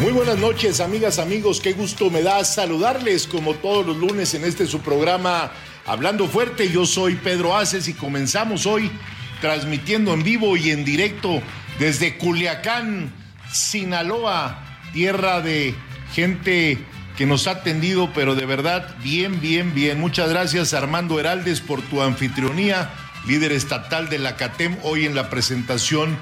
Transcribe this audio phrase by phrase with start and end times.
[0.00, 1.60] Muy buenas noches, amigas, amigos.
[1.60, 5.50] Qué gusto me da saludarles como todos los lunes en este su programa
[5.86, 6.70] Hablando Fuerte.
[6.70, 8.92] Yo soy Pedro Aces y comenzamos hoy
[9.40, 11.42] transmitiendo en vivo y en directo
[11.80, 13.12] desde Culiacán,
[13.52, 15.74] Sinaloa, tierra de
[16.14, 16.78] gente
[17.16, 19.98] que nos ha atendido, pero de verdad, bien, bien, bien.
[19.98, 22.88] Muchas gracias, Armando Heraldes, por tu anfitrionía,
[23.26, 26.16] líder estatal de la CATEM, hoy en la presentación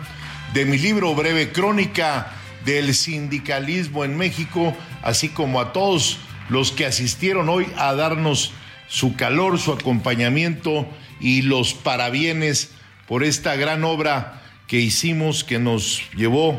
[0.55, 2.33] de mi libro Breve Crónica
[2.67, 6.19] del sindicalismo en México, así como a todos
[6.51, 8.53] los que asistieron hoy a darnos
[8.89, 10.87] su calor, su acompañamiento
[11.21, 12.73] y los parabienes
[13.07, 16.59] por esta gran obra que hicimos, que nos llevó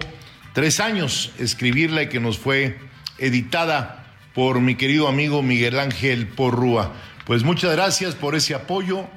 [0.54, 2.80] tres años escribirla y que nos fue
[3.18, 6.94] editada por mi querido amigo Miguel Ángel Porrúa.
[7.26, 9.08] Pues muchas gracias por ese apoyo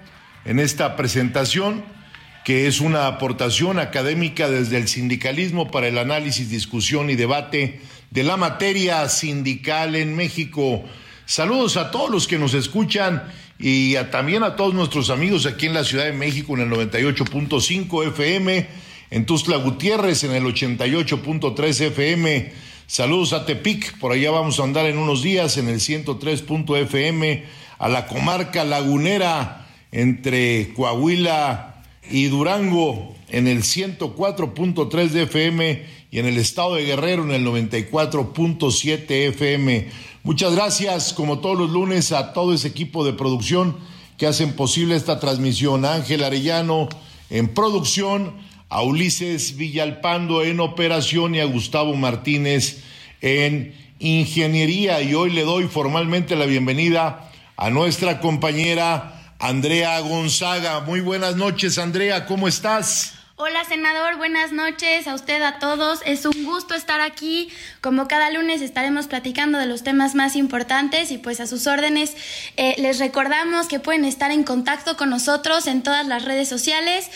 [0.45, 1.85] en esta presentación
[2.51, 7.79] que es una aportación académica desde el sindicalismo para el análisis, discusión y debate
[8.11, 10.83] de la materia sindical en México.
[11.27, 13.23] Saludos a todos los que nos escuchan
[13.57, 16.71] y a- también a todos nuestros amigos aquí en la Ciudad de México en el
[16.71, 18.67] 98.5 FM,
[19.13, 22.53] en Tuzla Gutiérrez en el 88.3 FM.
[22.89, 27.45] Saludos a Tepic, por allá vamos a andar en unos días en el 103.fm,
[27.79, 31.77] a la comarca lagunera entre Coahuila
[32.11, 37.47] y Durango en el 104.3 de FM y en el estado de Guerrero en el
[37.47, 39.89] 94.7 FM.
[40.23, 43.77] Muchas gracias, como todos los lunes, a todo ese equipo de producción
[44.19, 45.85] que hacen posible esta transmisión.
[45.85, 46.89] Ángel Arellano
[47.31, 48.35] en producción,
[48.69, 52.83] a Ulises Villalpando en operación y a Gustavo Martínez
[53.21, 55.01] en ingeniería.
[55.03, 60.81] Y hoy le doy formalmente la bienvenida a nuestra compañera Andrea Gonzaga.
[60.81, 63.15] Muy buenas noches, Andrea, ¿cómo estás?
[63.37, 66.01] Hola senador, buenas noches a usted, a todos.
[66.05, 67.49] Es un gusto estar aquí.
[67.81, 72.15] Como cada lunes estaremos platicando de los temas más importantes y pues a sus órdenes
[72.59, 77.09] eh, les recordamos que pueden estar en contacto con nosotros en todas las redes sociales.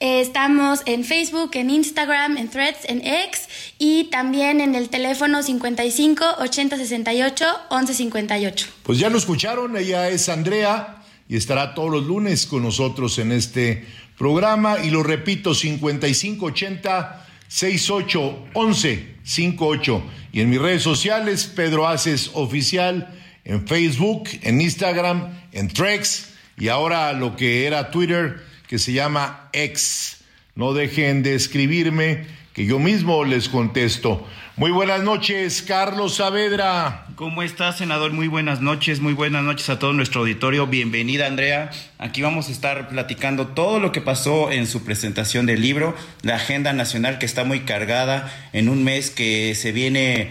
[0.00, 3.48] Eh, estamos en Facebook, en Instagram, en Threads, en X
[3.78, 8.66] y también en el teléfono 55 80 68 11 58.
[8.82, 10.99] Pues ya lo escucharon, ella es Andrea
[11.30, 13.86] y estará todos los lunes con nosotros en este
[14.18, 14.80] programa.
[14.84, 20.02] Y lo repito, 5580 6811 58.
[20.32, 26.66] Y en mis redes sociales, Pedro Aces Oficial, en Facebook, en Instagram, en Trex y
[26.66, 30.24] ahora lo que era Twitter, que se llama X.
[30.56, 34.26] No dejen de escribirme, que yo mismo les contesto.
[34.56, 37.06] Muy buenas noches, Carlos Saavedra.
[37.20, 38.14] ¿Cómo estás, senador?
[38.14, 40.66] Muy buenas noches, muy buenas noches a todo nuestro auditorio.
[40.66, 41.70] Bienvenida, Andrea.
[41.98, 46.36] Aquí vamos a estar platicando todo lo que pasó en su presentación del libro, la
[46.36, 50.30] agenda nacional que está muy cargada en un mes que se viene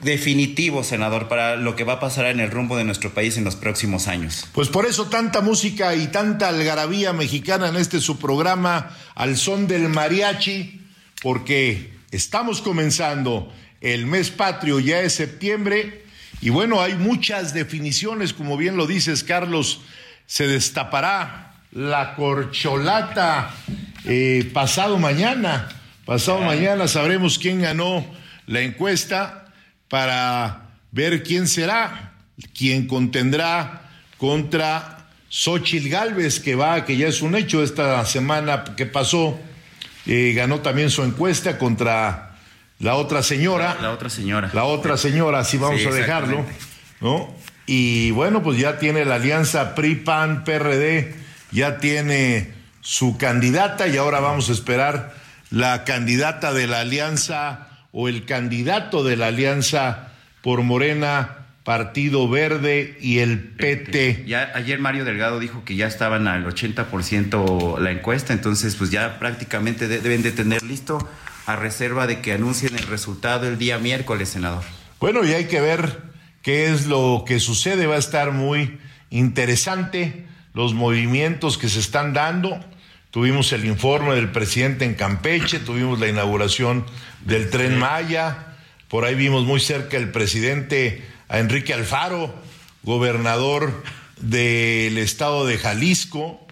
[0.00, 3.44] definitivo, senador, para lo que va a pasar en el rumbo de nuestro país en
[3.44, 4.48] los próximos años.
[4.54, 9.66] Pues por eso tanta música y tanta algarabía mexicana en este su programa al son
[9.66, 10.80] del mariachi,
[11.20, 16.04] porque estamos comenzando el mes patrio, ya es septiembre,
[16.40, 19.82] y bueno, hay muchas definiciones, como bien lo dices, Carlos,
[20.26, 23.54] se destapará la corcholata
[24.04, 25.68] eh, pasado mañana.
[26.06, 28.04] Pasado mañana sabremos quién ganó
[28.46, 29.52] la encuesta
[29.88, 32.14] para ver quién será
[32.54, 33.82] quien contendrá
[34.16, 39.38] contra Xochitl Galvez, que va, que ya es un hecho esta semana que pasó,
[40.06, 42.29] eh, ganó también su encuesta contra
[42.80, 43.76] la otra señora.
[43.80, 44.50] La, otra señora.
[44.54, 46.44] La otra señora, así vamos a dejarlo,
[47.00, 47.32] ¿no?
[47.66, 51.14] Y bueno, pues ya tiene la alianza PRI-PAN-PRD,
[51.52, 55.14] ya tiene su candidata y ahora vamos a esperar
[55.50, 60.08] la candidata de la alianza o el candidato de la alianza
[60.42, 64.24] por Morena, Partido Verde y el PT.
[64.26, 69.18] Ya ayer Mario Delgado dijo que ya estaban al 80% la encuesta, entonces pues ya
[69.18, 71.06] prácticamente deben de tener listo
[71.46, 74.62] a reserva de que anuncien el resultado el día miércoles, senador.
[74.98, 76.02] Bueno, y hay que ver
[76.42, 78.78] qué es lo que sucede, va a estar muy
[79.10, 82.60] interesante los movimientos que se están dando.
[83.10, 86.84] Tuvimos el informe del presidente en Campeche, tuvimos la inauguración
[87.24, 88.56] del tren Maya,
[88.88, 92.34] por ahí vimos muy cerca el presidente a Enrique Alfaro,
[92.82, 93.82] gobernador
[94.20, 96.46] del estado de Jalisco,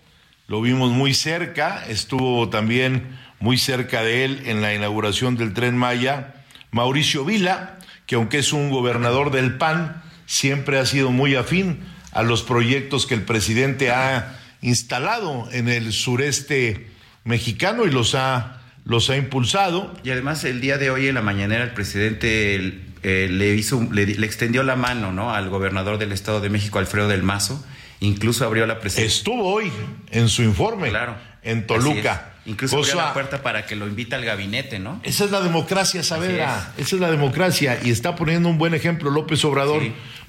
[0.46, 5.76] lo vimos muy cerca, estuvo también muy cerca de él en la inauguración del tren
[5.76, 6.34] Maya,
[6.70, 11.80] Mauricio Vila, que aunque es un gobernador del PAN, siempre ha sido muy afín
[12.12, 16.88] a los proyectos que el presidente ha instalado en el sureste
[17.24, 19.94] mexicano y los ha, los ha impulsado.
[20.02, 24.02] Y además el día de hoy en la mañanera el presidente eh, le, hizo, le,
[24.24, 25.32] extendió la mano ¿no?
[25.32, 27.64] al gobernador del Estado de México, Alfredo del Mazo,
[28.00, 29.16] incluso abrió la presidencia.
[29.16, 29.70] Estuvo hoy
[30.10, 32.27] en su informe claro, en Toluca.
[32.46, 35.00] Incluso abrió la puerta para que lo invite al gabinete, ¿no?
[35.04, 36.72] Esa es la democracia, Saavedra.
[36.78, 37.78] Esa es la democracia.
[37.82, 39.82] Y está poniendo un buen ejemplo López Obrador,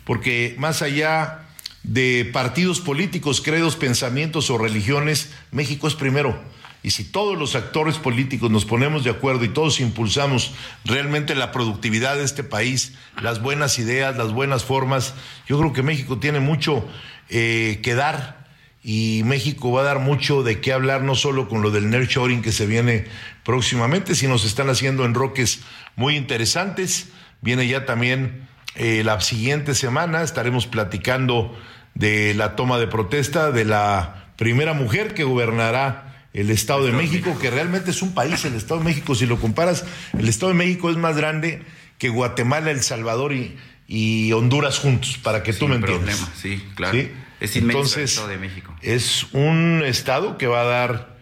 [0.03, 1.41] porque más allá
[1.83, 6.39] de partidos políticos, credos, pensamientos o religiones, México es primero.
[6.81, 10.53] Y si todos los actores políticos nos ponemos de acuerdo y todos impulsamos
[10.85, 15.13] realmente la productividad de este país, las buenas ideas, las buenas formas,
[15.47, 16.87] yo creo que México tiene mucho
[17.29, 18.47] eh, que dar
[18.81, 22.41] y México va a dar mucho de qué hablar, no solo con lo del nurturing
[22.41, 23.05] que se viene
[23.43, 25.61] próximamente, sino se están haciendo enroques
[25.95, 27.09] muy interesantes.
[27.41, 31.57] Viene ya también eh, la siguiente semana estaremos platicando
[31.93, 37.37] de la toma de protesta de la primera mujer que gobernará el Estado de México,
[37.41, 39.83] que realmente es un país, el Estado de México, si lo comparas,
[40.17, 41.63] el Estado de México es más grande
[41.97, 46.31] que Guatemala, El Salvador y, Honduras juntos, para que tú me entiendas.
[46.35, 46.97] Sí, claro.
[47.39, 48.75] Es Entonces, el Estado de México.
[48.81, 51.17] Es un Estado que va a dar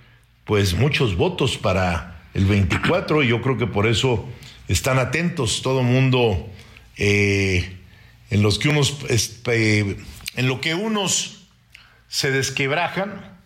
[0.46, 4.28] pues muchos votos para el 24 y yo creo que por eso
[4.68, 6.50] están atentos todo el mundo
[6.98, 7.78] eh,
[8.30, 9.98] en los que unos, este,
[10.36, 11.48] en lo que unos
[12.08, 13.38] se desquebrajan,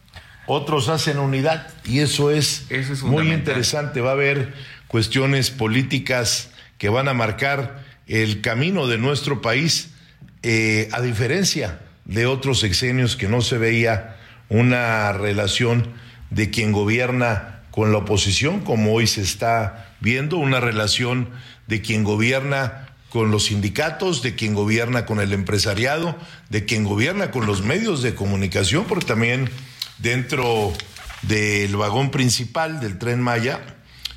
[0.45, 2.67] otros hacen unidad y eso es,
[3.03, 4.01] muy interesante.
[4.01, 4.53] Va a haber
[4.87, 9.91] cuestiones políticas que van a marcar el camino de nuestro país,
[10.43, 11.79] eh, a diferencia
[12.11, 14.17] de otros sexenios que no se veía
[14.49, 15.93] una relación
[16.29, 21.29] de quien gobierna con la oposición, como hoy se está viendo, una relación
[21.67, 26.17] de quien gobierna con los sindicatos, de quien gobierna con el empresariado,
[26.49, 29.49] de quien gobierna con los medios de comunicación, porque también
[29.97, 30.73] dentro
[31.21, 33.61] del vagón principal del tren Maya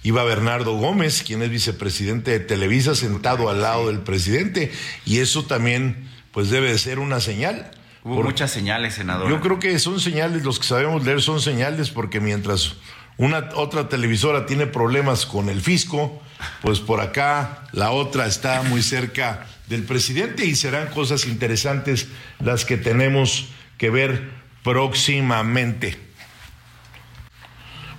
[0.02, 4.72] iba Bernardo Gómez, quien es vicepresidente de Televisa, sentado al lado del presidente,
[5.06, 7.70] y eso también pues debe de ser una señal.
[8.04, 9.30] Hubo muchas señales, senador.
[9.30, 12.74] Yo creo que son señales, los que sabemos leer son señales, porque mientras
[13.16, 16.22] una otra televisora tiene problemas con el fisco,
[16.60, 22.08] pues por acá la otra está muy cerca del presidente y serán cosas interesantes
[22.40, 24.30] las que tenemos que ver
[24.62, 25.96] próximamente.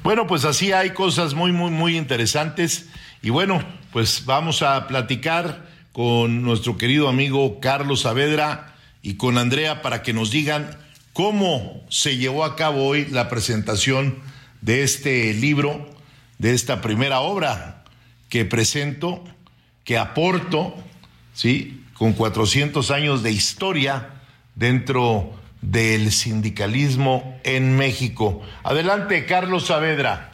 [0.04, 2.90] Bueno, pues así hay cosas muy, muy, muy interesantes
[3.24, 8.75] y bueno, pues vamos a platicar con nuestro querido amigo Carlos Saavedra
[9.06, 10.80] y con Andrea para que nos digan
[11.14, 14.18] cómo se llevó a cabo hoy la presentación
[14.62, 15.88] de este libro,
[16.40, 17.84] de esta primera obra
[18.30, 19.24] que presento,
[19.84, 20.74] que aporto,
[21.36, 21.84] ¿sí?
[21.94, 24.10] Con 400 años de historia
[24.56, 25.32] dentro
[25.62, 28.42] del sindicalismo en México.
[28.64, 30.32] Adelante, Carlos Saavedra.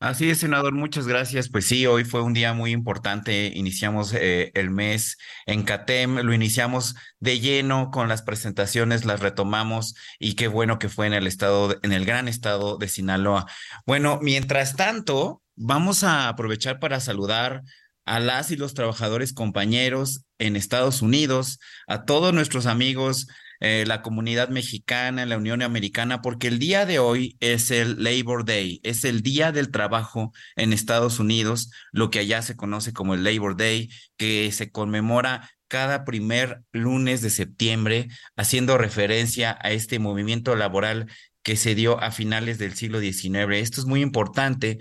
[0.00, 1.48] Así es, senador, muchas gracias.
[1.48, 3.50] Pues sí, hoy fue un día muy importante.
[3.52, 9.96] Iniciamos eh, el mes en CATEM, lo iniciamos de lleno con las presentaciones, las retomamos
[10.20, 13.46] y qué bueno que fue en el estado, en el gran estado de Sinaloa.
[13.86, 17.62] Bueno, mientras tanto, vamos a aprovechar para saludar
[18.04, 23.26] a las y los trabajadores compañeros en Estados Unidos, a todos nuestros amigos
[23.60, 28.44] eh, la comunidad mexicana, la Unión Americana, porque el día de hoy es el Labor
[28.44, 33.14] Day, es el Día del Trabajo en Estados Unidos, lo que allá se conoce como
[33.14, 39.98] el Labor Day, que se conmemora cada primer lunes de septiembre, haciendo referencia a este
[39.98, 41.06] movimiento laboral
[41.42, 43.56] que se dio a finales del siglo XIX.
[43.56, 44.78] Esto es muy importante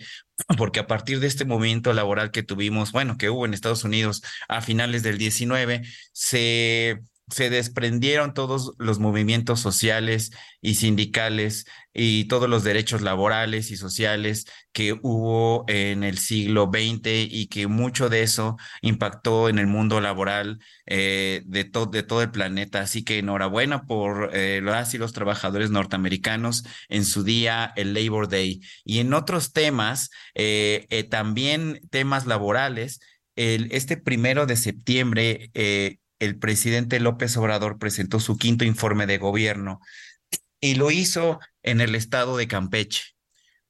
[0.57, 4.22] porque a partir de este movimiento laboral que tuvimos, bueno, que hubo en Estados Unidos
[4.48, 10.31] a finales del XIX, se se desprendieron todos los movimientos sociales
[10.62, 17.27] y sindicales y todos los derechos laborales y sociales que hubo en el siglo XX
[17.29, 22.31] y que mucho de eso impactó en el mundo laboral eh, de, de todo el
[22.31, 22.79] planeta.
[22.81, 28.29] Así que enhorabuena por eh, las y los trabajadores norteamericanos en su día, el Labor
[28.29, 28.62] Day.
[28.86, 33.01] Y en otros temas, eh, también temas laborales,
[33.36, 35.51] el, este primero de septiembre,
[36.19, 39.79] el presidente López Obrador presentó su quinto informe de gobierno
[40.59, 43.03] y lo hizo en el estado de Campeche.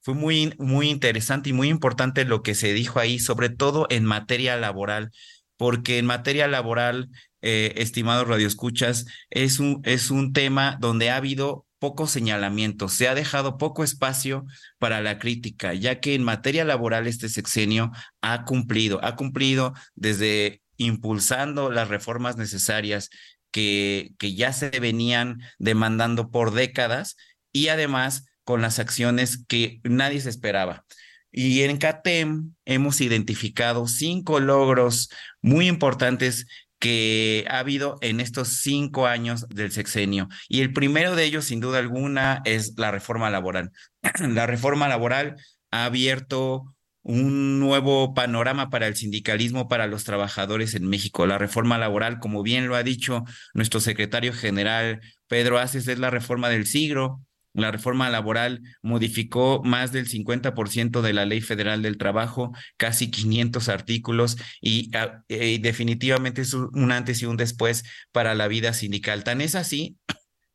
[0.02, 4.06] Fue muy, muy interesante y muy importante lo que se dijo ahí, sobre todo en
[4.06, 5.12] materia laboral,
[5.58, 7.10] porque en materia laboral,
[7.42, 13.16] eh, estimados radioescuchas, es un, es un tema donde ha habido poco señalamiento, se ha
[13.16, 14.46] dejado poco espacio
[14.80, 20.62] para la crítica, ya que en materia laboral este sexenio ha cumplido, ha cumplido desde
[20.78, 23.10] impulsando las reformas necesarias
[23.52, 27.16] que, que ya se venían demandando por décadas
[27.52, 30.86] y además con las acciones que nadie se esperaba.
[31.32, 35.10] Y en CATEM hemos identificado cinco logros
[35.42, 36.48] muy importantes
[36.80, 40.30] que ha habido en estos cinco años del sexenio.
[40.48, 43.72] Y el primero de ellos, sin duda alguna, es la reforma laboral.
[44.20, 45.36] la reforma laboral
[45.72, 46.76] ha abierto
[47.08, 51.26] un nuevo panorama para el sindicalismo, para los trabajadores en México.
[51.26, 53.24] La reforma laboral, como bien lo ha dicho
[53.54, 57.22] nuestro secretario general Pedro Aces, es la reforma del siglo.
[57.54, 63.70] La reforma laboral modificó más del 50% de la Ley Federal del Trabajo, casi 500
[63.70, 69.24] artículos y, ah, y, definitivamente es un antes y un después para la vida sindical.
[69.24, 69.98] Tan es así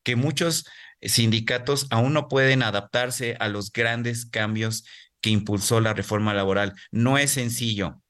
[0.04, 0.66] que muchos
[1.00, 4.84] sindicatos aún no pueden adaptarse a los grandes cambios
[5.22, 6.74] que impulsó la reforma laboral.
[6.90, 8.02] No es sencillo,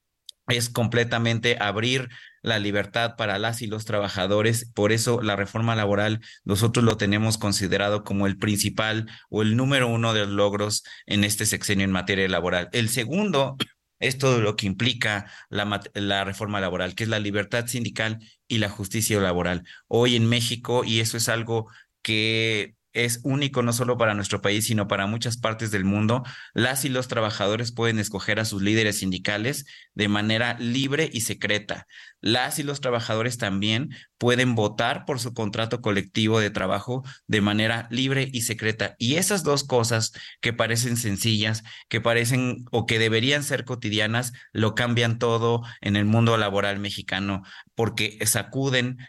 [0.47, 2.09] es completamente abrir
[2.41, 4.69] la libertad para las y los trabajadores.
[4.73, 9.87] Por eso la reforma laboral nosotros lo tenemos considerado como el principal o el número
[9.87, 12.67] uno de los logros en este sexenio en materia laboral.
[12.73, 13.55] El segundo
[13.99, 18.57] es todo lo que implica la, la, reforma laboral, que es la libertad sindical y
[18.57, 19.63] la justicia laboral.
[19.87, 21.69] Hoy en México, y eso es algo
[22.01, 26.23] que es único no solo para nuestro país, sino para muchas partes del mundo.
[26.53, 31.87] Las y los trabajadores pueden escoger a sus líderes sindicales de manera libre y secreta.
[32.23, 37.89] Las y los trabajadores también pueden votar por su contrato colectivo de trabajo de manera
[37.91, 38.95] libre y secreta.
[38.97, 44.73] Y esas dos cosas que parecen sencillas, que parecen o que deberían ser cotidianas, lo
[44.73, 47.43] cambian todo en el mundo laboral mexicano,
[47.75, 48.99] porque sacuden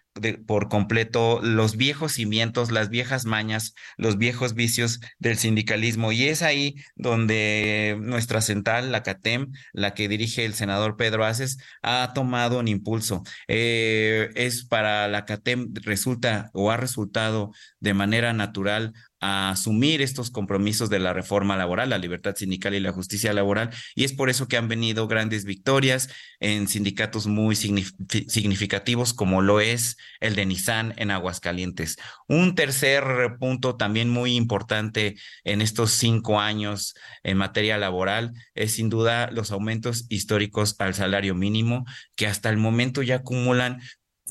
[0.47, 6.11] por completo los viejos cimientos, las viejas mañas, los viejos vicios del sindicalismo.
[6.11, 11.59] Y es ahí donde nuestra central, la CATEM, la que dirige el senador Pedro Aces,
[11.83, 13.04] ha tomado un impulso.
[13.49, 18.95] Eh, es para la CATEM, resulta o ha resultado de manera natural
[19.27, 23.71] a asumir estos compromisos de la reforma laboral, la libertad sindical y la justicia laboral,
[23.95, 29.61] y es por eso que han venido grandes victorias en sindicatos muy significativos como lo
[29.61, 31.97] es el de Nissan en Aguascalientes.
[32.29, 33.05] Un tercer
[33.41, 39.53] punto también muy importante en estos cinco años en materia laboral es sin duda los
[39.53, 43.81] aumentos históricos al salario mínimo que hasta el momento ya acumulan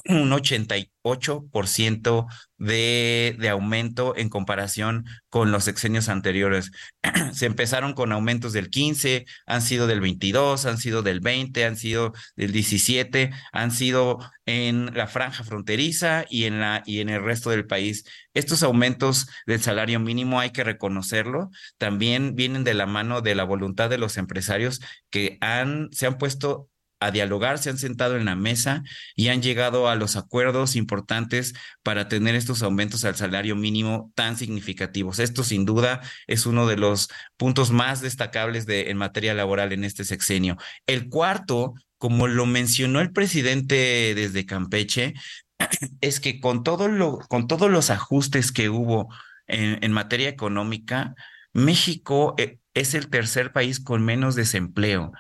[0.06, 6.72] un 88% de, de aumento en comparación con los sexenios anteriores.
[7.34, 11.78] Se empezaron con aumentos del 15, han sido del 22, han sido del 20, han
[11.78, 17.24] sido del 17, han sido en la franja fronteriza y en, la, y en el
[17.24, 18.06] resto del país.
[18.34, 23.44] Estos aumentos del salario mínimo hay que reconocerlo, también vienen de la mano de la
[23.44, 26.70] voluntad de los empresarios que han, se han puesto
[27.04, 28.84] a dialogar, se han sentado en la mesa
[29.16, 34.38] y han llegado a los acuerdos importantes para tener estos aumentos al salario mínimo tan
[34.38, 35.20] significativos.
[35.20, 39.84] Esto sin duda es uno de los puntos más destacables de, en materia laboral en
[39.84, 40.58] este sexenio.
[40.88, 45.14] El cuarto, como lo mencionó el presidente desde Campeche,
[46.02, 49.14] es que con, todo lo, con todos los ajustes que hubo
[49.48, 51.16] en, en materia económica,
[51.54, 55.12] México eh, es el tercer país con menos desempleo.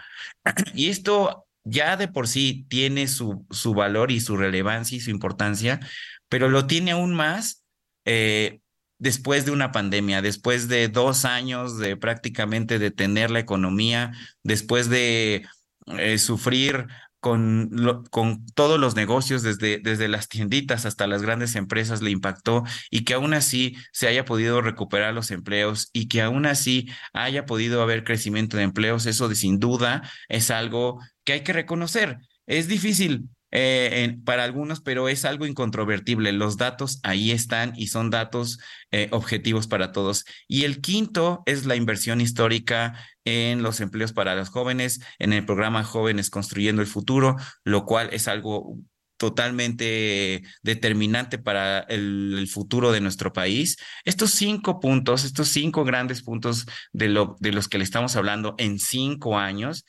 [0.73, 5.09] Y esto ya de por sí tiene su, su valor y su relevancia y su
[5.09, 5.79] importancia,
[6.29, 7.63] pero lo tiene aún más
[8.05, 8.59] eh,
[8.99, 15.45] después de una pandemia, después de dos años de prácticamente detener la economía, después de
[15.97, 16.87] eh, sufrir
[17.23, 17.71] con,
[18.11, 23.05] con todos los negocios, desde, desde las tienditas hasta las grandes empresas, le impactó y
[23.05, 27.81] que aún así se haya podido recuperar los empleos y que aún así haya podido
[27.81, 32.17] haber crecimiento de empleos, eso de, sin duda es algo que hay que reconocer.
[32.45, 36.31] Es difícil eh, para algunos, pero es algo incontrovertible.
[36.31, 38.57] Los datos ahí están y son datos
[38.91, 40.25] eh, objetivos para todos.
[40.47, 45.45] Y el quinto es la inversión histórica en los empleos para los jóvenes, en el
[45.45, 48.79] programa Jóvenes Construyendo el Futuro, lo cual es algo
[49.17, 53.77] totalmente determinante para el, futuro de nuestro país.
[54.03, 59.37] Estos cinco puntos, estos cinco grandes puntos de los que le estamos hablando en cinco
[59.37, 59.85] años,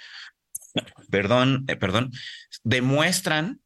[1.10, 2.10] perdón, eh, perdón,
[2.62, 3.60] demuestran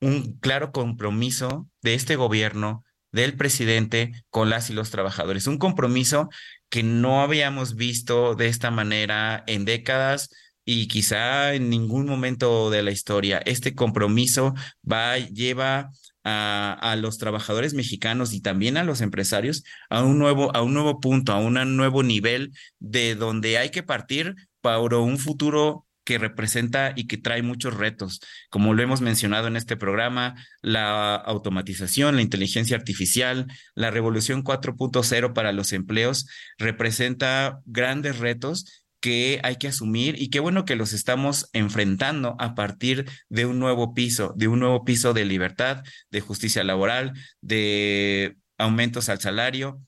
[0.00, 5.46] un claro compromiso de este gobierno, del presidente con las y los trabajadores.
[5.46, 6.28] Un compromiso
[6.68, 10.30] que no habíamos visto de esta manera en décadas
[10.64, 13.42] y quizá en ningún momento de la historia.
[13.44, 14.54] Este compromiso
[14.90, 15.90] va, lleva
[16.22, 20.74] a, a, los trabajadores mexicanos y también a los empresarios a un nuevo, a un
[20.74, 26.18] nuevo punto, a un nuevo nivel de donde hay que partir para un futuro que
[26.18, 32.16] representa y que trae muchos retos, como lo hemos mencionado en este programa, la automatización,
[32.16, 36.26] la inteligencia artificial, la revolución 4.0 para los empleos,
[36.58, 42.54] representa grandes retos que hay que asumir y qué bueno que los estamos enfrentando a
[42.54, 48.36] partir de un nuevo piso, de un nuevo piso de libertad, de justicia laboral, de
[48.58, 49.80] aumentos al salario,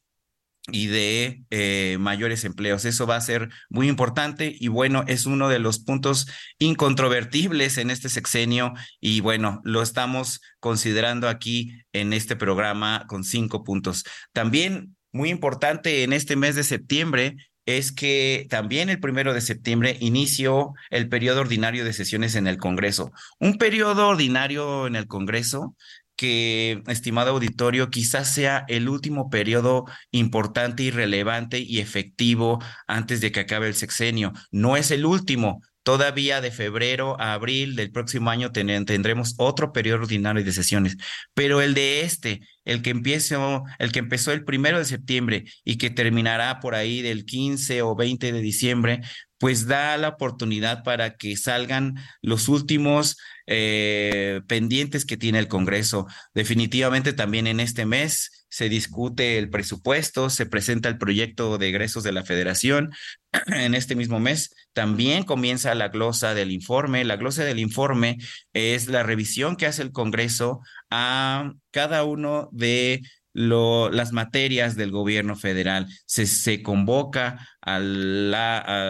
[0.71, 2.85] y de eh, mayores empleos.
[2.85, 6.28] Eso va a ser muy importante y bueno, es uno de los puntos
[6.59, 13.65] incontrovertibles en este sexenio y bueno, lo estamos considerando aquí en este programa con cinco
[13.65, 14.04] puntos.
[14.32, 19.97] También muy importante en este mes de septiembre es que también el primero de septiembre
[20.00, 23.13] inició el periodo ordinario de sesiones en el Congreso.
[23.39, 25.76] Un periodo ordinario en el Congreso
[26.23, 33.32] que, estimado auditorio, quizás sea el último periodo importante y relevante y efectivo antes de
[33.32, 34.32] que acabe el sexenio.
[34.52, 35.63] No es el último.
[35.82, 40.97] Todavía de febrero a abril del próximo año tendremos otro periodo ordinario de sesiones,
[41.35, 45.91] pero el de este, el que el que empezó el primero de septiembre y que
[45.91, 49.00] terminará por ahí del 15 o 20 de diciembre,
[49.39, 53.17] pues da la oportunidad para que salgan los últimos
[53.54, 56.06] eh, pendientes que tiene el Congreso.
[56.32, 62.02] Definitivamente también en este mes se discute el presupuesto, se presenta el proyecto de egresos
[62.02, 62.93] de la federación.
[63.49, 67.04] En este mismo mes también comienza la glosa del informe.
[67.04, 68.17] La glosa del informe
[68.54, 73.02] es la revisión que hace el Congreso a cada uno de
[73.34, 75.88] las materias del gobierno federal.
[76.06, 77.80] Se, convoca a,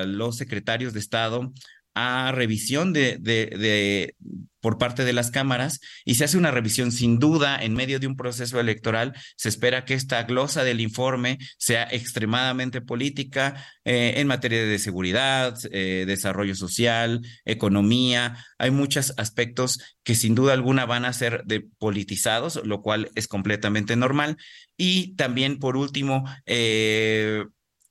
[0.07, 1.53] los secretarios de Estado
[1.95, 4.15] a revisión de,
[4.63, 8.07] por parte de las cámaras y se hace una revisión sin duda en medio de
[8.07, 9.13] un proceso electoral.
[9.37, 15.59] Se espera que esta glosa del informe sea extremadamente política eh, en materia de seguridad,
[15.73, 18.37] eh, desarrollo social, economía.
[18.57, 23.27] Hay muchos aspectos que sin duda alguna van a ser de politizados, lo cual es
[23.27, 24.37] completamente normal.
[24.77, 27.45] Y también, por último, eh,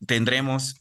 [0.07, 0.80] tendremos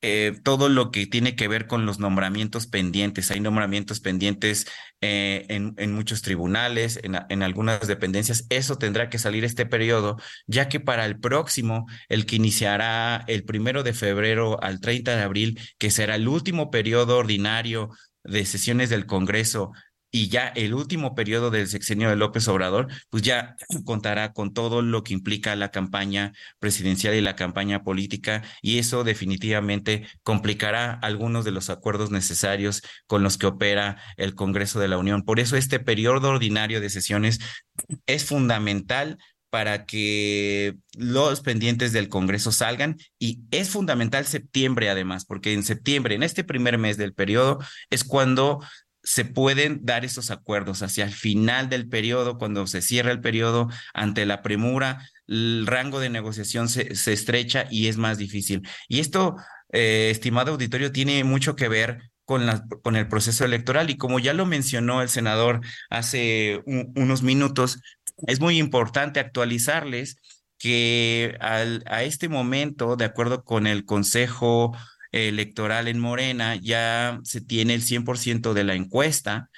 [0.00, 3.30] eh, todo lo que tiene que ver con los nombramientos pendientes.
[3.30, 4.66] Hay nombramientos pendientes
[5.00, 8.46] eh, en, muchos tribunales, en, en, algunas dependencias.
[8.48, 13.44] Eso tendrá que salir este periodo, ya que para el próximo, el que iniciará el
[13.44, 17.90] primero de febrero al 30 de abril, que será el último periodo ordinario
[18.24, 19.72] de sesiones del Congreso
[20.10, 24.82] y ya el último periodo del sexenio de López Obrador, pues ya contará con todo
[24.82, 31.44] lo que implica la campaña presidencial y la campaña política, y eso definitivamente complicará algunos
[31.44, 35.22] de los acuerdos necesarios con los que opera el Congreso de la Unión.
[35.22, 37.40] Por eso este periodo ordinario de sesiones
[38.06, 39.18] es fundamental
[39.50, 46.14] para que los pendientes del Congreso salgan y es fundamental septiembre además, porque en septiembre,
[46.14, 48.60] en este primer mes del periodo, es cuando
[49.08, 53.68] se pueden dar esos acuerdos hacia el final del periodo, cuando se cierra el periodo,
[53.94, 58.68] ante la premura, el rango de negociación se, estrecha y es más difícil.
[58.86, 59.36] Y esto,
[59.72, 64.18] eh, estimado auditorio, tiene mucho que ver con, la, con, el proceso electoral y como
[64.18, 67.80] ya lo mencionó el senador hace unos minutos,
[68.26, 70.18] es muy importante actualizarles
[70.58, 74.76] que al, a este momento, de acuerdo con el Consejo
[75.12, 79.50] Electoral en Morena, ya se tiene el 100% de la encuesta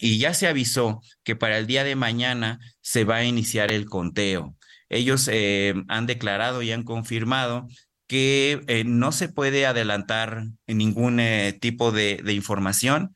[0.00, 3.86] y ya se avisó que para el día de mañana se va a iniciar el
[3.86, 4.56] conteo.
[4.88, 7.68] Ellos eh, han declarado y han confirmado
[8.06, 13.14] que eh, no se puede adelantar ningún eh, tipo de, de información,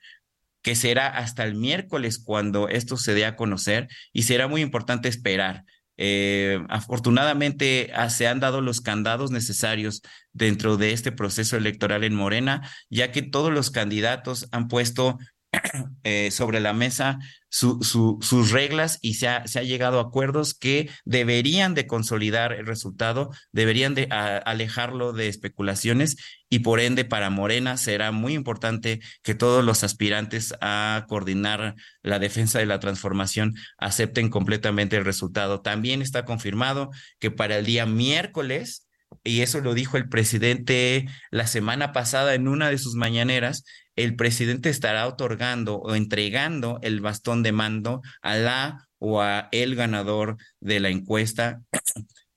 [0.63, 5.09] que será hasta el miércoles cuando esto se dé a conocer y será muy importante
[5.09, 5.65] esperar.
[5.97, 10.03] Eh, afortunadamente ah, se han dado los candados necesarios
[10.33, 15.19] dentro de este proceso electoral en Morena, ya que todos los candidatos han puesto
[16.05, 17.19] eh, sobre la mesa
[17.55, 22.67] sus reglas y se ha, se ha, llegado a acuerdos que deberían de consolidar el
[22.67, 26.17] resultado, deberían de alejarlo de especulaciones
[26.51, 32.19] y por ende para Morena será muy importante que todos los aspirantes a coordinar la
[32.19, 35.61] defensa de la transformación acepten completamente el resultado.
[35.61, 36.91] También está confirmado
[37.21, 38.89] que para el día miércoles
[39.23, 43.65] y eso lo dijo el presidente la semana pasada en una de sus mañaneras,
[43.97, 49.77] el presidente estará otorgando o entregando el bastón de mando a la o a el
[49.77, 51.61] ganador de la encuesta.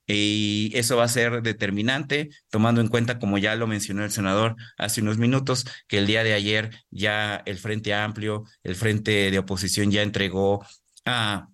[0.06, 4.56] Y eso va a ser determinante, tomando en cuenta, como ya lo mencionó el senador
[4.78, 9.38] hace unos minutos, que el día de ayer ya el Frente Amplio, el Frente de
[9.38, 10.64] Oposición ya entregó
[11.04, 11.48] a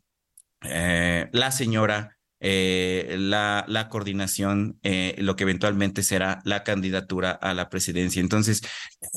[0.63, 2.14] eh, la señora
[2.47, 8.21] eh, la, coordinación, eh, lo que eventualmente será la candidatura a la presidencia.
[8.21, 8.61] Entonces,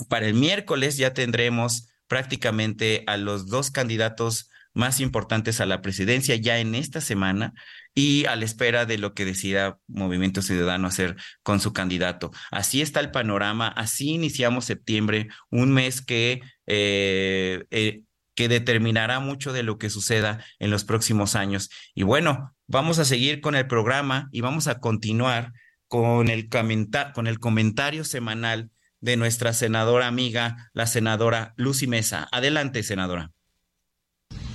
[0.07, 6.37] para el miércoles ya tendremos prácticamente a los dos candidatos más importantes a la presidencia
[6.37, 7.53] ya en esta semana
[7.93, 12.31] y a la espera de lo que decida Movimiento Ciudadano hacer con su candidato.
[12.49, 18.03] Así está el panorama, así iniciamos septiembre, un mes que eh,
[18.35, 21.71] que determinará mucho de lo que suceda en los próximos años.
[21.95, 25.53] Y bueno, vamos a seguir con el programa y vamos a continuar
[25.87, 32.27] con el, con el comentario semanal de nuestra senadora amiga, la senadora Lucy Mesa.
[32.31, 33.31] Adelante, senadora.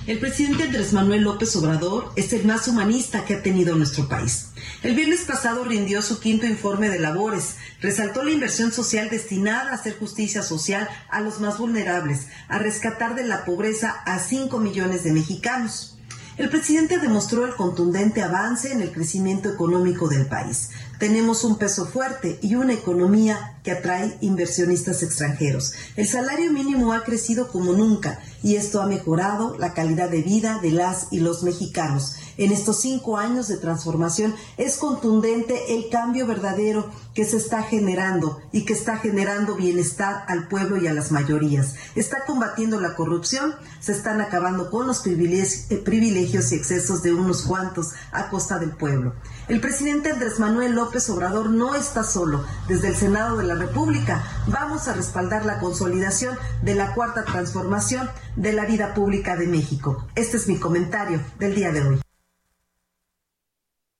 [0.05, 4.49] El presidente Andrés Manuel López Obrador es el más humanista que ha tenido nuestro país.
[4.81, 9.75] El viernes pasado rindió su quinto informe de labores, resaltó la inversión social destinada a
[9.75, 15.05] hacer justicia social a los más vulnerables, a rescatar de la pobreza a 5 millones
[15.05, 15.92] de mexicanos.
[16.35, 20.71] El presidente demostró el contundente avance en el crecimiento económico del país.
[20.97, 25.73] Tenemos un peso fuerte y una economía que atrae inversionistas extranjeros.
[25.95, 30.59] El salario mínimo ha crecido como nunca y esto ha mejorado la calidad de vida
[30.59, 32.15] de las y los mexicanos.
[32.37, 38.39] En estos cinco años de transformación es contundente el cambio verdadero que se está generando
[38.51, 41.75] y que está generando bienestar al pueblo y a las mayorías.
[41.95, 47.91] Está combatiendo la corrupción, se están acabando con los privilegios y excesos de unos cuantos
[48.11, 49.13] a costa del pueblo.
[49.47, 52.43] El presidente Andrés Manuel López Obrador no está solo.
[52.67, 58.09] Desde el Senado de la República vamos a respaldar la consolidación de la cuarta transformación
[58.35, 60.07] de la vida pública de México.
[60.15, 62.02] Este es mi comentario del día de hoy.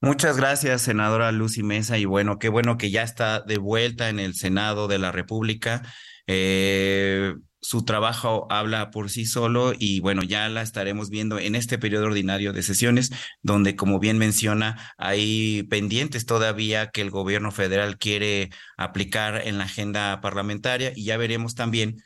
[0.03, 1.97] Muchas gracias, senadora Lucy Mesa.
[1.97, 5.81] Y bueno, qué bueno que ya está de vuelta en el Senado de la República.
[6.27, 11.77] Eh, su trabajo habla por sí solo y bueno, ya la estaremos viendo en este
[11.77, 13.11] periodo ordinario de sesiones,
[13.43, 19.63] donde como bien menciona, hay pendientes todavía que el gobierno federal quiere aplicar en la
[19.63, 22.03] agenda parlamentaria y ya veremos también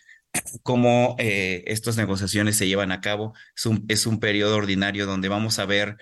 [0.62, 3.34] cómo eh, estas negociaciones se llevan a cabo.
[3.56, 5.98] Es un, es periodo ordinario donde vamos a ver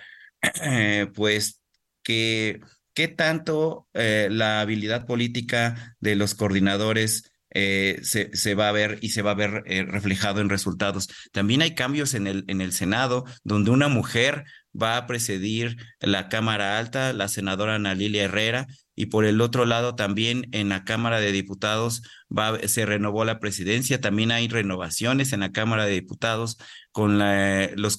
[0.62, 1.62] eh, pues
[2.06, 2.60] que
[2.94, 8.98] qué tanto eh, la habilidad política de los coordinadores eh, se, se, va a ver
[9.02, 11.08] y se va a ver eh, reflejado en resultados.
[11.32, 14.44] También hay cambios en el, en el Senado, donde una mujer
[14.80, 19.66] va a presidir la Cámara Alta, la senadora Ana Lilia Herrera, y por el otro
[19.66, 25.32] lado también en la Cámara de Diputados va, se renovó la presidencia, también hay renovaciones
[25.32, 26.56] en la Cámara de Diputados
[26.92, 27.98] con los,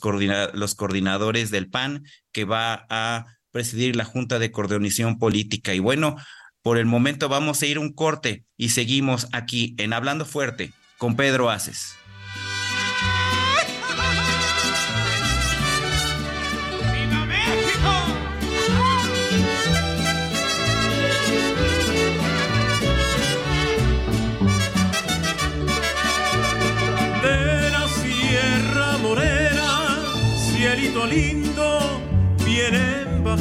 [0.53, 5.73] los coordinadores del PAN que va a presidir la Junta de Coordinación Política.
[5.73, 6.15] Y bueno,
[6.61, 11.15] por el momento vamos a ir un corte y seguimos aquí en Hablando Fuerte con
[11.15, 11.95] Pedro Aces.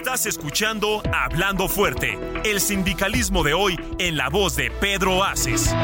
[0.00, 5.74] Estás escuchando Hablando Fuerte, el sindicalismo de hoy en la voz de Pedro Aces.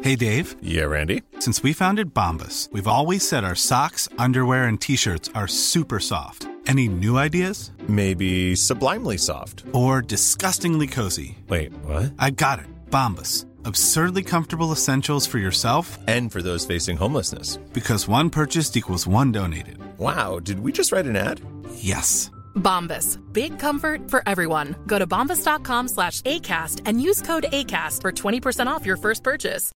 [0.00, 1.22] Hey Dave, Yeah, Randy.
[1.38, 6.00] since we founded Bombus, we've always said our socks, underwear, and t shirts are super
[6.00, 6.46] soft.
[6.66, 7.72] Any new ideas?
[7.88, 9.64] Maybe sublimely soft.
[9.72, 11.36] Or disgustingly cozy?
[11.48, 12.12] Wait, what?
[12.18, 12.66] I got it.
[12.90, 13.44] Bombus.
[13.64, 17.56] Absurdly comfortable essentials for yourself And for those facing homelessness.
[17.72, 19.78] because one purchased equals one donated.
[19.98, 21.40] Wow, did we just write an ad?
[21.74, 22.30] Yes.
[22.54, 23.18] Bombas.
[23.32, 24.74] Big comfort for everyone.
[24.86, 29.70] Go to bombas.com slash ACAST and use code ACAST for 20% off your first purchase.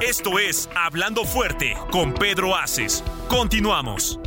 [0.00, 3.02] Esto es Hablando Fuerte con Pedro Aces.
[3.28, 4.18] Continuamos.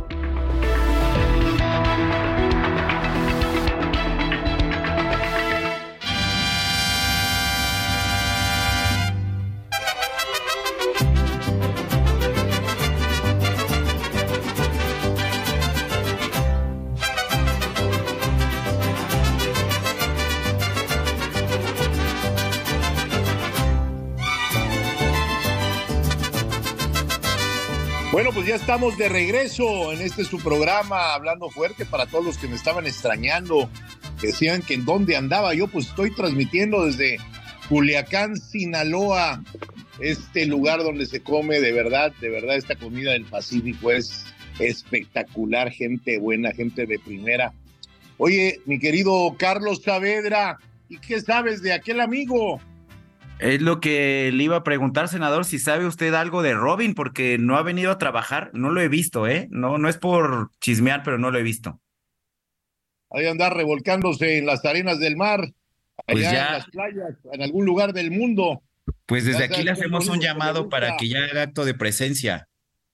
[28.12, 32.38] Bueno, pues ya estamos de regreso en este su programa Hablando Fuerte para todos los
[32.38, 33.70] que me estaban extrañando,
[34.20, 37.18] que decían que en dónde andaba yo, pues estoy transmitiendo desde
[37.68, 39.44] Culiacán, Sinaloa,
[40.00, 44.24] este lugar donde se come de verdad, de verdad esta comida del Pacífico es
[44.58, 47.52] espectacular, gente buena, gente de primera.
[48.18, 52.60] Oye, mi querido Carlos Saavedra, ¿y qué sabes de aquel amigo?
[53.40, 57.38] Es lo que le iba a preguntar, senador, si sabe usted algo de Robin, porque
[57.38, 59.48] no ha venido a trabajar, no lo he visto, ¿eh?
[59.50, 61.80] No, no es por chismear, pero no lo he visto.
[63.10, 65.52] Ahí andar revolcándose en las arenas del mar, allá
[66.06, 66.46] Pues ya.
[66.48, 68.62] en las playas, en algún lugar del mundo.
[69.06, 72.46] Pues desde aquí le hacemos un llamado para que ya haga acto de presencia.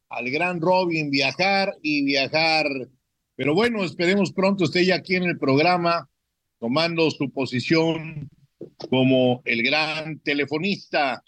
[0.08, 2.66] al gran Robin viajar y viajar.
[3.34, 6.08] Pero bueno, esperemos pronto esté ya aquí en el programa,
[6.60, 8.30] tomando su posición
[8.88, 11.22] como el gran telefonista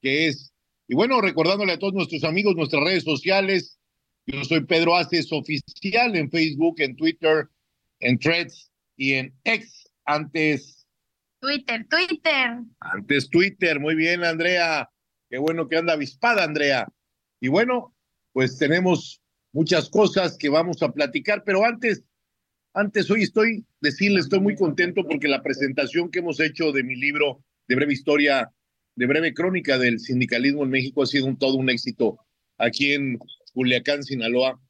[0.00, 0.52] que es.
[0.88, 3.78] Y bueno, recordándole a todos nuestros amigos nuestras redes sociales.
[4.26, 7.48] Yo soy Pedro Aces Oficial en Facebook, en Twitter,
[8.00, 9.88] en Threads y en X.
[10.04, 10.86] Antes,
[11.40, 12.58] Twitter, Twitter.
[12.80, 13.80] antes Twitter.
[13.80, 14.90] Muy bien, Andrea.
[15.28, 16.86] Qué bueno que anda avispada, Andrea.
[17.40, 17.94] Y bueno,
[18.32, 22.04] pues tenemos muchas cosas que vamos a platicar, pero antes,
[22.74, 26.96] antes hoy estoy, decirle, estoy muy contento porque la presentación que hemos hecho de mi
[26.96, 28.52] libro de breve historia,
[28.96, 32.18] de breve crónica del sindicalismo en México ha sido un, todo un éxito
[32.58, 33.18] aquí en
[33.52, 34.60] Culiacán, Sinaloa.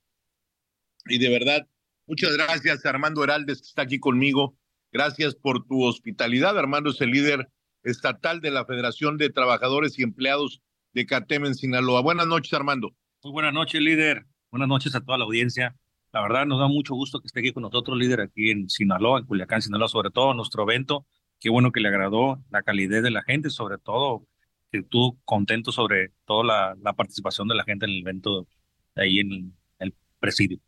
[1.06, 1.66] Y de verdad,
[2.06, 4.56] muchas gracias Armando Heraldes que está aquí conmigo.
[4.92, 6.58] Gracias por tu hospitalidad.
[6.58, 7.48] Armando es el líder
[7.82, 12.02] estatal de la Federación de Trabajadores y Empleados de CATEM en Sinaloa.
[12.02, 12.94] Buenas noches, Armando.
[13.22, 14.26] Muy buenas noches, líder.
[14.50, 15.76] Buenas noches a toda la audiencia.
[16.12, 19.20] La verdad, nos da mucho gusto que esté aquí con nosotros, líder, aquí en Sinaloa,
[19.20, 21.06] en Culiacán, Sinaloa, sobre todo nuestro evento.
[21.38, 24.26] Qué bueno que le agradó la calidez de la gente, sobre todo
[24.72, 28.48] que estuvo contento sobre toda la, participación de la gente en el evento
[28.96, 30.58] ahí en el presidio.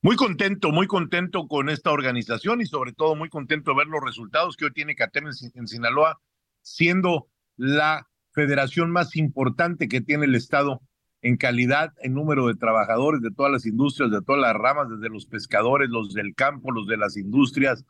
[0.00, 4.02] Muy contento, muy contento con esta organización y sobre todo muy contento de ver los
[4.02, 6.20] resultados que hoy tiene CATEM en, en Sinaloa,
[6.62, 10.80] siendo la federación más importante que tiene el Estado
[11.22, 15.08] en calidad, en número de trabajadores de todas las industrias, de todas las ramas, desde
[15.08, 17.84] los pescadores, los del campo, los de las industrias,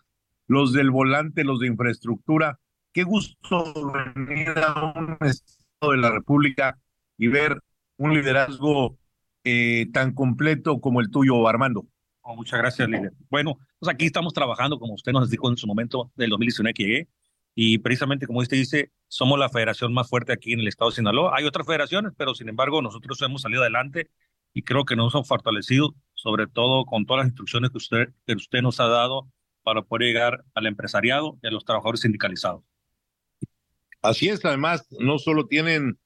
[0.46, 2.58] los del volante, los de infraestructura.
[2.92, 3.72] Qué gusto
[4.14, 6.78] venir a un Estado de la República
[7.18, 7.60] y ver
[7.98, 8.98] un liderazgo
[9.44, 11.86] eh, tan completo como el tuyo, Armando.
[12.22, 13.12] Oh, muchas gracias, líder.
[13.30, 16.82] Bueno, pues aquí estamos trabajando, como usted nos dijo en su momento, del 2019 que
[16.82, 17.08] llegué,
[17.54, 20.96] y precisamente como usted dice, somos la federación más fuerte aquí en el estado de
[20.96, 21.32] Sinaloa.
[21.36, 24.10] Hay otras federaciones, pero sin embargo nosotros hemos salido adelante
[24.54, 28.34] y creo que nos hemos fortalecido, sobre todo con todas las instrucciones que usted, que
[28.34, 29.28] usted nos ha dado
[29.62, 32.62] para poder llegar al empresariado y a los trabajadores sindicalizados.
[34.02, 35.98] Así es, además, no solo tienen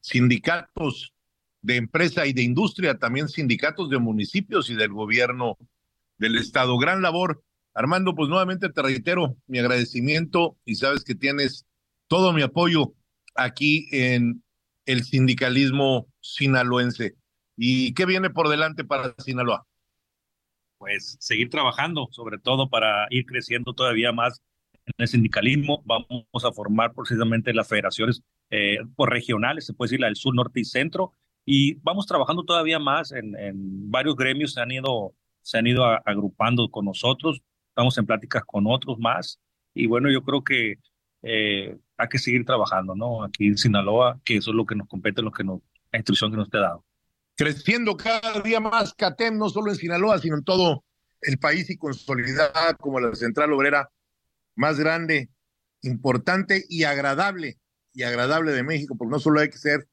[0.00, 1.14] sindicatos
[1.62, 5.56] de empresa y de industria, también sindicatos de municipios y del gobierno
[6.18, 6.78] del estado.
[6.78, 7.42] Gran labor.
[7.72, 11.66] Armando, pues nuevamente te reitero mi agradecimiento y sabes que tienes
[12.10, 12.92] todo mi apoyo
[13.36, 14.42] aquí en
[14.84, 17.14] el sindicalismo sinaloense.
[17.56, 19.64] ¿Y qué viene por delante para Sinaloa?
[20.78, 24.42] Pues seguir trabajando, sobre todo para ir creciendo todavía más
[24.86, 25.84] en el sindicalismo.
[25.84, 30.58] Vamos a formar precisamente las federaciones eh, regionales, se puede decir la del sur, norte
[30.58, 31.12] y centro,
[31.46, 35.84] y vamos trabajando todavía más en, en varios gremios, se han ido, se han ido
[35.84, 39.38] agrupando con nosotros, estamos en pláticas con otros más,
[39.74, 40.78] y bueno, yo creo que
[41.22, 43.24] eh, hay que seguir trabajando, ¿no?
[43.24, 45.60] Aquí en Sinaloa, que eso es lo que nos compete, lo que nos,
[45.92, 46.84] la instrucción que nos te ha dado
[47.40, 50.84] creciendo cada día más CATEM, no solo en Sinaloa, sino en todo
[51.22, 53.90] el país y consolidada como la central obrera
[54.56, 55.30] más grande,
[55.80, 57.58] importante y agradable,
[57.94, 59.88] y agradable de México, porque no solo hay que ser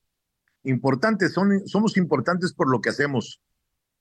[0.63, 3.39] importantes, son, somos importantes por lo que hacemos,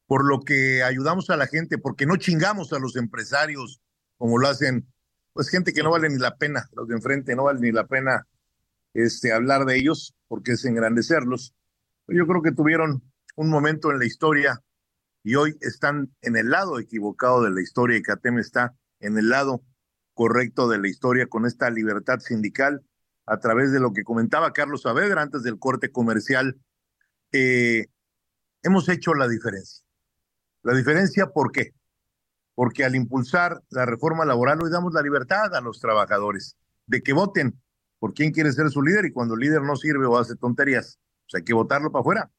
[0.09, 3.81] por lo que ayudamos a la gente, porque no chingamos a los empresarios
[4.17, 4.93] como lo hacen,
[5.37, 7.87] pues gente que no vale ni la pena, los de enfrente no vale ni la
[7.87, 8.27] pena
[8.95, 11.55] este, hablar de ellos, porque es engrandecerlos.
[12.09, 13.03] Yo creo que tuvieron
[13.37, 14.63] un momento en la historia
[15.23, 19.29] y hoy están en el lado equivocado de la historia y CATEM está en el
[19.29, 19.63] lado
[20.15, 22.83] correcto de la historia con esta libertad sindical
[23.27, 26.59] a través de lo que comentaba Carlos Saavedra antes del corte comercial.
[27.33, 27.89] Eh,
[28.63, 29.85] hemos hecho la diferencia.
[30.63, 31.75] La diferencia, ¿por qué?
[32.57, 37.13] Porque al impulsar la reforma laboral hoy damos la libertad a los trabajadores de que
[37.13, 37.61] voten
[38.01, 40.99] por quién quiere ser su líder y cuando el líder no sirve o hace tonterías,
[41.27, 42.31] pues hay que votarlo para afuera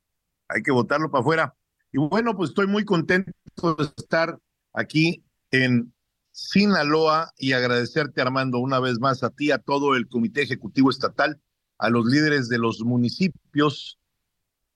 [0.47, 1.55] hay que votarlo para afuera.
[1.91, 4.39] Y bueno, pues estoy muy contento de estar
[4.73, 5.93] aquí en
[6.31, 11.41] Sinaloa y agradecerte, Armando, una vez más a ti, a todo el Comité Ejecutivo Estatal,
[11.77, 13.97] a los líderes de los municipios,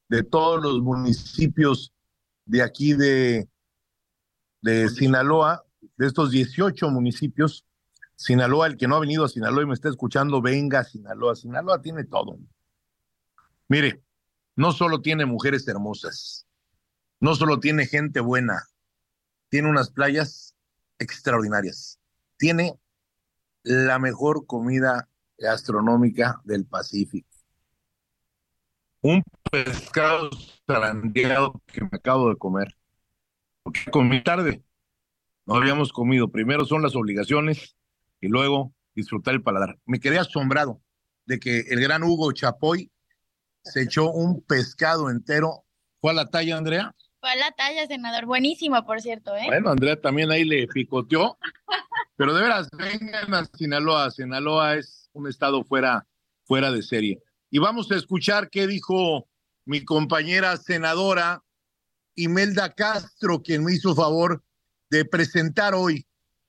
[0.09, 1.93] de todos los municipios
[2.45, 3.47] de aquí de,
[4.61, 5.65] de Sinaloa,
[5.97, 7.65] de estos 18 municipios.
[8.15, 11.35] Sinaloa, el que no ha venido a Sinaloa y me está escuchando, venga a Sinaloa.
[11.35, 12.37] Sinaloa tiene todo.
[13.67, 14.03] Mire,
[14.55, 16.45] no solo tiene mujeres hermosas,
[17.19, 18.67] no solo tiene gente buena,
[19.49, 20.55] tiene unas playas
[20.99, 21.99] extraordinarias,
[22.37, 22.79] tiene
[23.63, 27.29] la mejor comida gastronómica del Pacífico.
[29.01, 30.29] Un pescado
[30.67, 32.75] zarandeado que me acabo de comer,
[33.91, 34.63] comí tarde,
[35.45, 36.29] no habíamos comido.
[36.29, 37.75] Primero son las obligaciones
[38.19, 39.77] y luego disfrutar el paladar.
[39.85, 40.81] Me quedé asombrado
[41.25, 42.91] de que el gran Hugo Chapoy
[43.63, 45.65] se echó un pescado entero.
[45.99, 46.95] ¿Fue a la talla, Andrea?
[47.19, 48.25] Fue a la talla, senador.
[48.25, 49.45] Buenísimo, por cierto, ¿eh?
[49.45, 51.37] Bueno, Andrea también ahí le picoteó.
[52.15, 54.11] Pero de veras, vengan a Sinaloa.
[54.11, 56.07] Sinaloa es un estado fuera,
[56.43, 57.19] fuera de serie.
[57.49, 59.27] Y vamos a escuchar qué dijo
[59.65, 61.43] mi compañera senadora
[62.15, 64.43] Imelda Castro, quien me hizo favor
[64.89, 66.05] de presentar hoy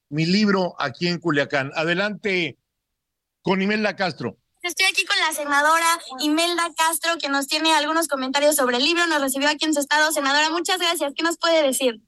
[0.08, 1.72] mi libro aquí en Culiacán.
[1.74, 2.58] Adelante
[3.42, 4.36] con Imelda Castro.
[4.62, 9.06] Estoy aquí con la senadora Imelda Castro, que nos tiene algunos comentarios sobre el libro.
[9.08, 10.12] Nos recibió aquí en su estado.
[10.12, 11.12] Senadora, muchas gracias.
[11.16, 12.00] ¿Qué nos puede decir?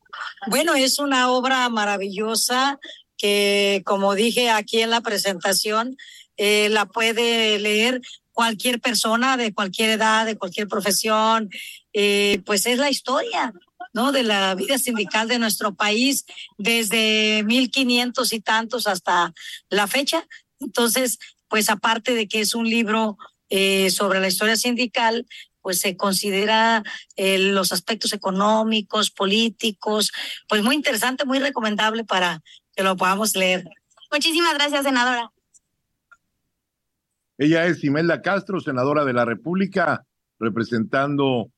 [0.47, 2.79] Bueno, es una obra maravillosa
[3.17, 5.97] que, como dije aquí en la presentación,
[6.37, 8.01] eh, la puede leer
[8.35, 11.49] cualquier persona de cualquier edad, de cualquier profesión.
[11.95, 13.55] Eh, pues es la historia,
[13.95, 14.13] ¿no?
[14.13, 16.27] De la vida sindical de nuestro país
[16.59, 19.33] desde 1500 y tantos hasta
[19.71, 20.27] la fecha.
[20.61, 21.19] Entonces,
[21.49, 23.17] pues aparte de que es un libro
[23.49, 25.27] eh, sobre la historia sindical,
[25.63, 26.83] pues se considera
[27.17, 30.13] eh, los aspectos económicos, políticos,
[30.49, 32.43] pues muy interesante, muy recomendable para
[32.75, 33.65] que lo podamos leer.
[34.11, 35.34] Muchísimas gracias, senadora.
[37.39, 40.05] Ella es Imelda Castro, senadora de la República,
[40.39, 41.51] representando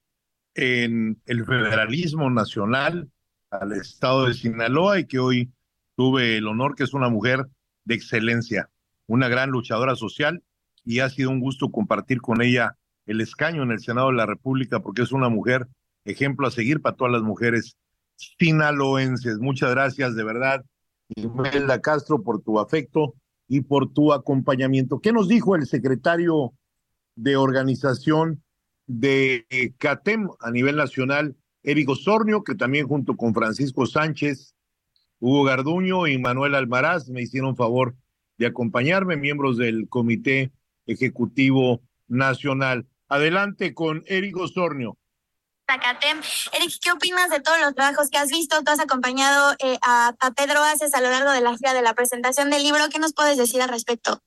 [0.54, 3.10] en el federalismo nacional
[3.50, 5.52] al estado de Sinaloa y que hoy
[5.96, 7.46] tuve el honor que es una mujer
[7.84, 8.70] de excelencia
[9.06, 10.42] una gran luchadora social
[10.84, 14.26] y ha sido un gusto compartir con ella el escaño en el Senado de la
[14.26, 15.68] República porque es una mujer
[16.04, 17.76] ejemplo a seguir para todas las mujeres
[18.16, 19.38] sinaloenses.
[19.38, 20.64] Muchas gracias de verdad,
[21.14, 23.14] Imelda Castro, por tu afecto
[23.48, 25.00] y por tu acompañamiento.
[25.00, 26.52] ¿Qué nos dijo el secretario
[27.14, 28.42] de organización
[28.86, 34.54] de CATEM a nivel nacional, Eric Osornio, que también junto con Francisco Sánchez,
[35.18, 37.96] Hugo Garduño y Manuel Almaraz me hicieron favor
[38.38, 40.52] de acompañarme, miembros del Comité
[40.86, 42.86] Ejecutivo Nacional.
[43.08, 44.98] Adelante con Eric Osornio.
[46.52, 48.62] Eric, ¿qué opinas de todos los trabajos que has visto?
[48.62, 51.94] Tú has acompañado eh, a, Pedro Aces a lo largo de la gira de la
[51.94, 52.88] presentación del libro.
[52.90, 54.22] ¿Qué nos puedes decir al respecto?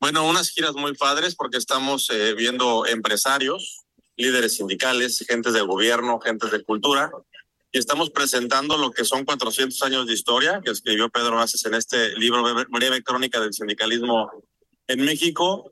[0.00, 3.84] Bueno, unas giras muy padres porque estamos eh, viendo empresarios,
[4.16, 7.10] líderes sindicales, gentes de gobierno, gentes de cultura,
[7.72, 11.74] y estamos presentando lo que son 400 años de historia que escribió Pedro Aces en
[11.74, 14.30] este libro breve, breve crónica del sindicalismo
[14.86, 15.70] en México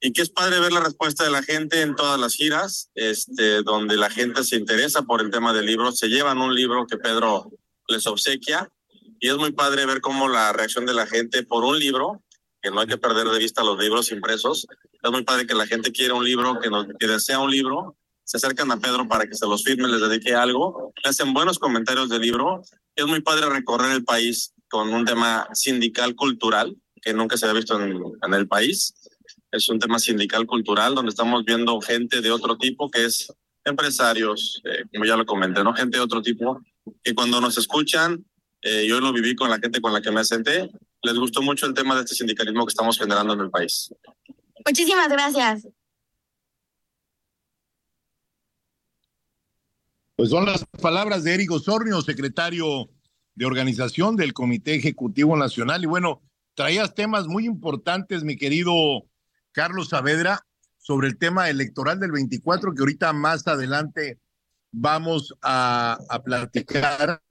[0.00, 3.62] y que es padre ver la respuesta de la gente en todas las giras, este,
[3.62, 6.98] donde la gente se interesa por el tema del libro, se llevan un libro que
[6.98, 7.50] Pedro
[7.88, 8.70] les obsequia.
[9.18, 12.22] Y es muy padre ver cómo la reacción de la gente por un libro,
[12.60, 14.66] que no hay que perder de vista los libros impresos,
[15.02, 18.36] es muy padre que la gente quiera un libro, que, nos, desea un libro, se
[18.36, 22.10] acercan a Pedro para que se los firme, les dedique algo, le hacen buenos comentarios
[22.10, 22.60] del libro,
[22.94, 27.60] es muy padre recorrer el país con un tema sindical cultural que nunca se había
[27.60, 28.92] visto en el país
[29.56, 33.32] es un tema sindical cultural donde estamos viendo gente de otro tipo que es
[33.64, 35.74] empresarios, eh, como ya lo comenté, ¿no?
[35.74, 36.60] Gente de otro tipo
[37.02, 38.24] que cuando nos escuchan,
[38.62, 40.70] eh, yo lo viví con la gente con la que me senté,
[41.02, 43.92] les gustó mucho el tema de este sindicalismo que estamos generando en el país.
[44.64, 45.66] Muchísimas gracias.
[50.16, 52.88] Pues son las palabras de Eric Osornio, secretario
[53.34, 55.82] de organización del Comité Ejecutivo Nacional.
[55.82, 56.22] Y bueno,
[56.54, 58.72] traías temas muy importantes, mi querido
[59.56, 60.46] Carlos Saavedra,
[60.76, 64.20] sobre el tema electoral del 24, que ahorita más adelante
[64.70, 67.22] vamos a, a platicar,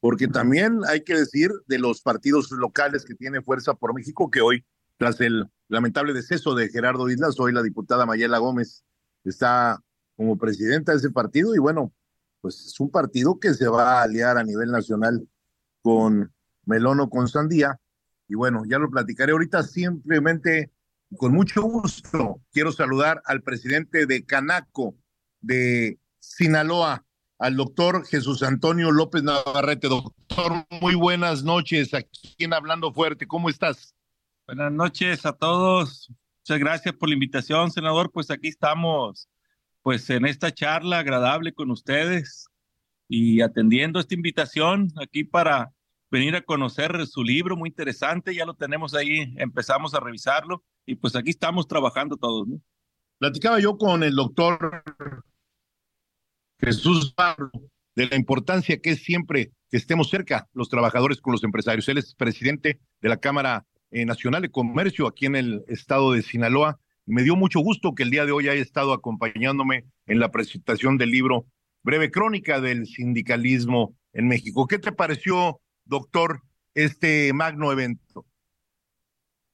[0.00, 4.42] porque también hay que decir de los partidos locales que tiene Fuerza por México, que
[4.42, 4.66] hoy,
[4.98, 8.84] tras el lamentable deceso de Gerardo Islas, hoy la diputada Mayela Gómez
[9.24, 9.82] está
[10.14, 11.94] como presidenta de ese partido y bueno,
[12.42, 15.26] pues es un partido que se va a aliar a nivel nacional
[15.80, 16.34] con
[16.66, 17.80] Melón o con Sandía.
[18.28, 20.70] Y bueno, ya lo platicaré ahorita simplemente
[21.16, 22.40] con mucho gusto.
[22.52, 24.96] Quiero saludar al presidente de Canaco
[25.40, 27.04] de Sinaloa,
[27.38, 29.88] al doctor Jesús Antonio López Navarrete.
[29.88, 31.94] Doctor, muy buenas noches.
[31.94, 33.94] Aquí en Hablando Fuerte, ¿cómo estás?
[34.46, 36.10] Buenas noches a todos.
[36.40, 38.10] Muchas gracias por la invitación, senador.
[38.12, 39.28] Pues aquí estamos,
[39.82, 42.46] pues en esta charla agradable con ustedes
[43.08, 45.72] y atendiendo esta invitación aquí para
[46.10, 50.94] venir a conocer su libro, muy interesante, ya lo tenemos ahí, empezamos a revisarlo y
[50.96, 52.46] pues aquí estamos trabajando todos.
[52.46, 52.60] ¿no?
[53.18, 54.84] Platicaba yo con el doctor
[56.60, 57.50] Jesús Barro
[57.94, 61.88] de la importancia que es siempre que estemos cerca los trabajadores con los empresarios.
[61.88, 66.22] Él es presidente de la Cámara eh, Nacional de Comercio aquí en el estado de
[66.22, 66.78] Sinaloa.
[67.04, 70.98] Me dio mucho gusto que el día de hoy haya estado acompañándome en la presentación
[70.98, 71.46] del libro
[71.82, 74.66] Breve Crónica del Sindicalismo en México.
[74.66, 76.42] ¿Qué te pareció, doctor,
[76.74, 78.26] este magno evento?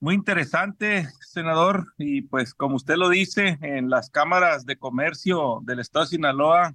[0.01, 5.79] Muy interesante, senador, y pues como usted lo dice, en las cámaras de comercio del
[5.79, 6.75] estado de Sinaloa,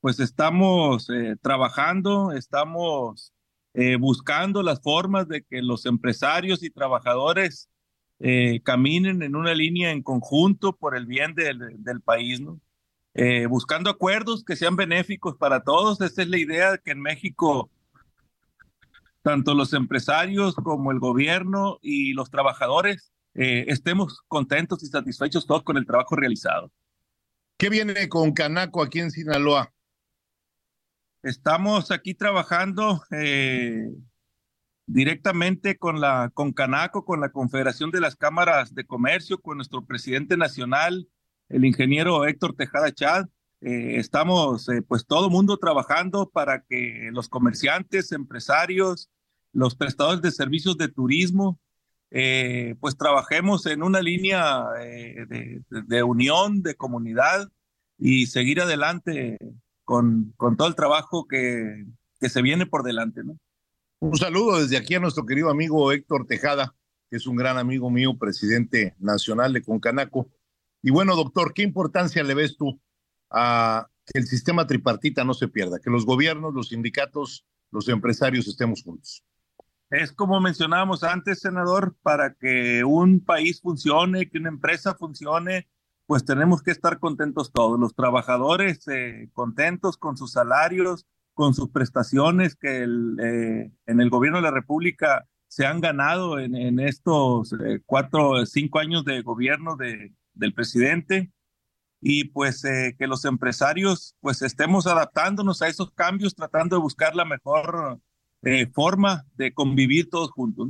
[0.00, 3.34] pues estamos eh, trabajando, estamos
[3.74, 7.68] eh, buscando las formas de que los empresarios y trabajadores
[8.20, 12.60] eh, caminen en una línea en conjunto por el bien del, país, ¿no?
[13.50, 16.00] buscando acuerdos que sean benéficos para todos.
[16.00, 17.70] Esa es la idea que en México
[19.28, 25.64] tanto los empresarios como el gobierno y los trabajadores eh, estemos contentos y satisfechos todos
[25.64, 26.72] con el trabajo realizado.
[27.58, 29.70] ¿Qué viene con Canaco aquí en Sinaloa?
[31.22, 33.90] Estamos aquí trabajando eh,
[34.86, 39.84] directamente con la con Canaco, con la Confederación de las Cámaras de Comercio, con nuestro
[39.84, 41.06] presidente nacional,
[41.50, 43.26] el ingeniero Héctor Tejada Chad.
[43.60, 49.10] Eh, estamos, eh, pues, todo mundo trabajando para que los comerciantes, empresarios,
[49.58, 51.58] los prestadores de servicios de turismo,
[52.10, 57.50] eh, pues trabajemos en una línea de, de, unión, de comunidad
[57.98, 59.36] y seguir adelante
[59.84, 61.84] con, con todo el trabajo que,
[62.20, 63.36] que se viene por delante, ¿no?
[64.00, 66.76] Un saludo desde aquí a nuestro querido amigo Héctor Tejada,
[67.10, 70.30] que es un gran amigo mío, presidente nacional de Concanaco.
[70.82, 72.80] Y bueno, doctor, ¿qué importancia le ves tú
[73.28, 78.46] a que el sistema tripartita no se pierda, que los gobiernos, los sindicatos, los empresarios
[78.46, 79.24] estemos juntos?
[79.90, 85.68] Es como mencionábamos antes, senador, para que un país funcione, que una empresa funcione,
[86.06, 91.70] pues tenemos que estar contentos todos, los trabajadores eh, contentos con sus salarios, con sus
[91.70, 97.54] prestaciones que eh, en el gobierno de la República se han ganado en, en estos
[97.54, 101.32] eh, cuatro, cinco años de gobierno de, del presidente.
[102.00, 107.16] Y pues eh, que los empresarios pues estemos adaptándonos a esos cambios, tratando de buscar
[107.16, 108.00] la mejor
[108.42, 110.68] eh, forma de convivir todos juntos.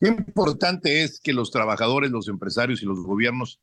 [0.00, 3.60] Qué importante es que los trabajadores, los empresarios y los gobiernos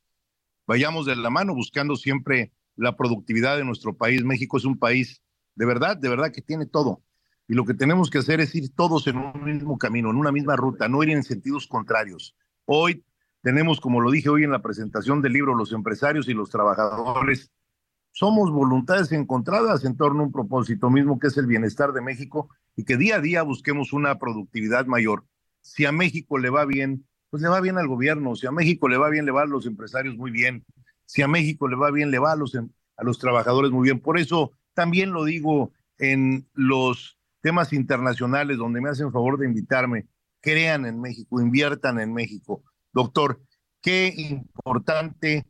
[0.67, 4.23] vayamos de la mano buscando siempre la productividad de nuestro país.
[4.23, 5.21] México es un país
[5.55, 7.01] de verdad, de verdad que tiene todo.
[7.47, 10.31] y lo que tenemos que hacer es ir todos en un mismo camino, en una
[10.31, 12.35] misma ruta, no ir en sentidos contrarios.
[12.65, 13.05] Hoy
[13.43, 17.51] tenemos, como lo dije hoy en la presentación del libro, los empresarios y los trabajadores,
[18.15, 22.47] somos voluntades encontradas en torno a un propósito mismo que es el bienestar de México
[22.77, 25.25] y que día a día busquemos una productividad mayor.
[25.59, 28.37] Si a México le va bien, pues le va bien al gobierno.
[28.37, 30.63] Si a México le va bien, le va a los empresarios muy bien.
[31.03, 33.83] Si a México le va bien, le va a los, em, a los trabajadores muy
[33.83, 33.99] bien.
[33.99, 40.07] Por eso también lo digo en los temas internacionales donde me hacen favor de invitarme.
[40.39, 42.63] Crean en México, inviertan en México.
[42.93, 43.41] Doctor,
[43.81, 45.45] qué importante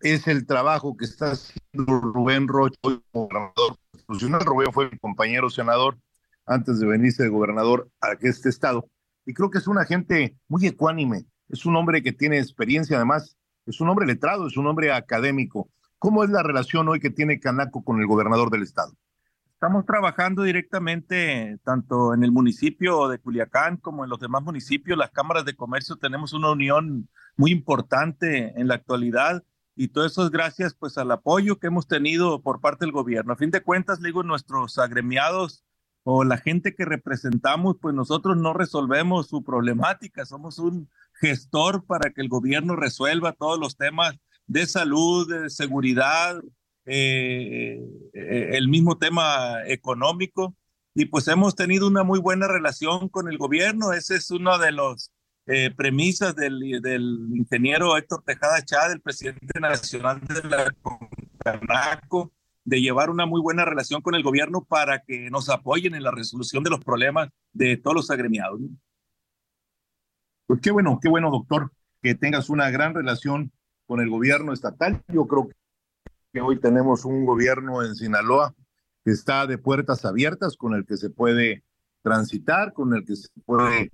[0.00, 4.40] es el trabajo que está haciendo Rubén Rocha como gobernador constitucional.
[4.40, 5.98] Rubén fue mi compañero senador
[6.46, 8.88] antes de venirse de gobernador a este estado.
[9.26, 13.36] Y creo que es una gente muy ecuánime, es un hombre que tiene experiencia además,
[13.66, 15.70] es un hombre letrado, es un hombre académico.
[15.98, 18.94] ¿Cómo es la relación hoy que tiene Canaco con el gobernador del estado?
[19.52, 25.10] Estamos trabajando directamente tanto en el municipio de Culiacán como en los demás municipios, las
[25.10, 29.44] cámaras de comercio, tenemos una unión muy importante en la actualidad
[29.76, 33.32] y todo eso es gracias pues al apoyo que hemos tenido por parte del gobierno.
[33.32, 35.64] A fin de cuentas, le digo, nuestros agremiados
[36.02, 42.10] o la gente que representamos, pues nosotros no resolvemos su problemática, somos un gestor para
[42.10, 44.16] que el gobierno resuelva todos los temas
[44.46, 46.40] de salud, de seguridad,
[46.86, 47.80] eh,
[48.12, 50.56] el mismo tema económico.
[50.94, 53.92] Y pues hemos tenido una muy buena relación con el gobierno.
[53.92, 55.12] Ese es uno de los
[55.46, 56.62] eh, premisas del,
[57.34, 62.32] ingeniero Héctor Tejada Chá, el presidente nacional de la CONCANACO,
[62.64, 66.10] de llevar una muy buena relación con el gobierno para que nos apoyen en la
[66.10, 68.60] resolución de los problemas de todos los agremiados.
[70.46, 71.72] Pues qué bueno, qué bueno, doctor,
[72.02, 73.52] que tengas una gran relación
[73.86, 75.02] con el gobierno estatal.
[75.08, 75.48] Yo creo
[76.32, 78.54] que hoy tenemos un gobierno en Sinaloa
[79.04, 81.64] que está de puertas abiertas, con el que se puede
[82.02, 83.90] transitar, con el que se puede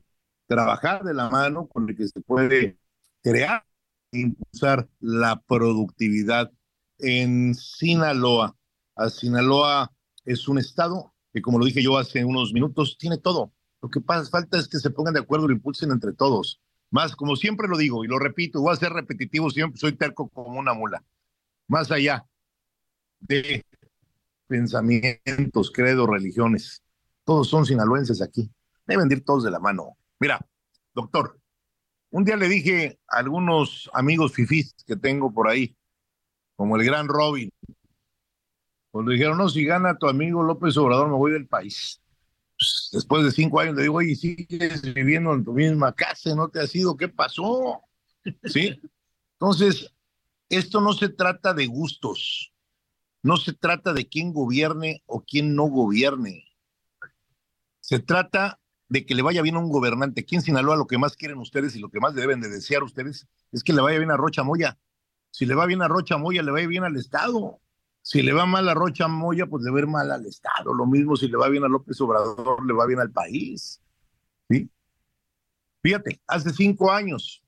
[0.46, 2.78] trabajar de la mano con el que se puede
[3.22, 3.64] crear
[4.12, 6.50] e impulsar la productividad
[6.98, 8.56] en Sinaloa.
[8.94, 9.92] A Sinaloa
[10.24, 13.52] es un estado que, como lo dije yo hace unos minutos, tiene todo.
[13.82, 16.60] Lo que pasa, falta es que se pongan de acuerdo y lo impulsen entre todos.
[16.90, 20.28] Más, como siempre lo digo y lo repito, voy a ser repetitivo siempre, soy terco
[20.28, 21.04] como una mula.
[21.68, 22.24] Más allá
[23.20, 23.64] de
[24.46, 26.82] pensamientos, credos, religiones,
[27.24, 28.50] todos son sinaloenses aquí.
[28.86, 29.96] Deben ir todos de la mano.
[30.18, 30.40] Mira,
[30.94, 31.38] doctor,
[32.10, 35.76] un día le dije a algunos amigos fifís que tengo por ahí,
[36.56, 37.50] como el gran Robin,
[38.90, 42.00] cuando dijeron, no, si gana tu amigo López Obrador, me voy del país.
[42.56, 46.48] Pues, después de cinco años le digo, oye, sigues viviendo en tu misma casa, ¿no
[46.48, 46.96] te has ido?
[46.96, 47.82] ¿Qué pasó?
[48.44, 48.80] ¿Sí?
[49.32, 49.92] Entonces,
[50.48, 52.54] esto no se trata de gustos,
[53.22, 56.44] no se trata de quién gobierne o quién no gobierne.
[57.80, 58.58] Se trata
[58.88, 60.20] de que le vaya bien a un gobernante.
[60.20, 62.82] Aquí en Sinaloa lo que más quieren ustedes y lo que más deben de desear
[62.82, 64.78] ustedes es que le vaya bien a Rocha Moya.
[65.30, 67.60] Si le va bien a Rocha Moya, le va bien al Estado.
[68.02, 70.72] Si le va mal a Rocha Moya, pues le va mal al Estado.
[70.72, 73.80] Lo mismo si le va bien a López Obrador, le va bien al país.
[74.48, 74.70] ¿Sí?
[75.82, 77.42] Fíjate, hace cinco años,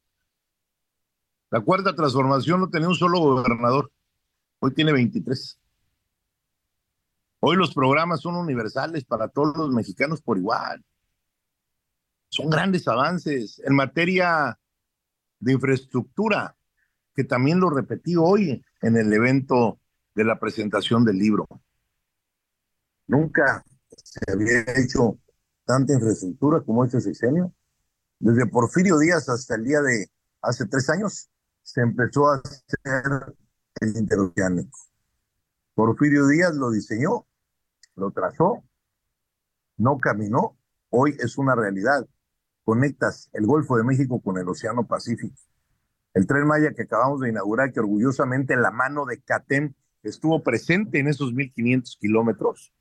[1.50, 3.90] la cuarta transformación no tenía un solo gobernador.
[4.58, 5.58] Hoy tiene 23.
[7.40, 10.84] Hoy los programas son universales para todos los mexicanos por igual
[12.28, 14.58] son grandes avances en materia
[15.40, 16.56] de infraestructura,
[17.14, 19.80] que también lo repetí hoy en el evento
[20.14, 21.46] de la presentación del libro.
[23.06, 25.18] Nunca se había hecho
[25.64, 27.52] tanta infraestructura como este sexenio.
[28.18, 30.10] Desde Porfirio Díaz hasta el día de
[30.42, 31.30] hace tres años
[31.62, 33.36] se empezó a hacer
[33.80, 34.78] el interoceánico.
[35.74, 37.26] Porfirio Díaz lo diseñó,
[37.94, 38.64] lo trazó,
[39.76, 40.56] no caminó,
[40.90, 42.06] hoy es una realidad
[42.68, 45.34] conectas el Golfo de México con el Océano Pacífico.
[46.12, 50.98] El tren Maya que acabamos de inaugurar, que orgullosamente la mano de CATEM estuvo presente
[50.98, 52.74] en esos 1.500 kilómetros,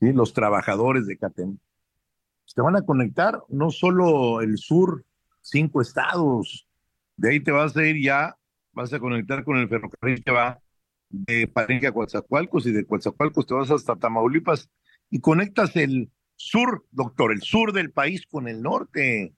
[0.00, 0.12] ¿sí?
[0.12, 1.58] los trabajadores de CATEM.
[2.52, 5.04] Te van a conectar no solo el sur,
[5.42, 6.66] cinco estados,
[7.16, 8.36] de ahí te vas a ir ya,
[8.72, 10.58] vas a conectar con el ferrocarril que va
[11.08, 14.68] de Palenque a Coatzacoalcos y de Coatzacoalcos te vas hasta Tamaulipas
[15.08, 19.34] y conectas el sur, doctor, el sur del país con el norte.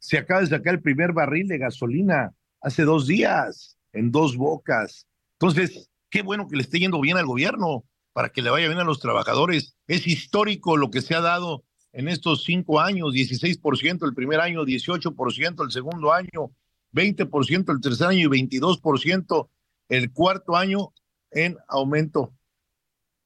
[0.00, 5.06] Se acaba de sacar el primer barril de gasolina hace dos días, en dos bocas.
[5.38, 8.80] Entonces, qué bueno que le esté yendo bien al gobierno para que le vaya bien
[8.80, 9.76] a los trabajadores.
[9.86, 14.64] Es histórico lo que se ha dado en estos cinco años, 16% el primer año,
[14.64, 16.50] 18% el segundo año,
[16.92, 19.48] 20% el tercer año y 22%
[19.88, 20.92] el cuarto año
[21.30, 22.34] en aumento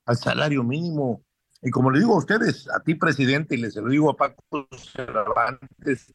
[0.04, 1.22] al salario mínimo
[1.62, 4.68] Y como le digo a ustedes, a ti presidente, y les lo digo a Paco
[4.76, 6.14] Cervantes,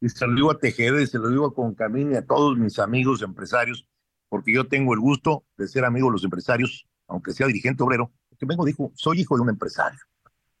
[0.00, 2.56] y se lo digo a Tejeda, y se lo digo a Concamín y a todos
[2.56, 3.86] mis amigos empresarios,
[4.28, 8.12] porque yo tengo el gusto de ser amigo de los empresarios, aunque sea dirigente obrero,
[8.40, 10.00] que vengo, dijo, soy hijo de un empresario,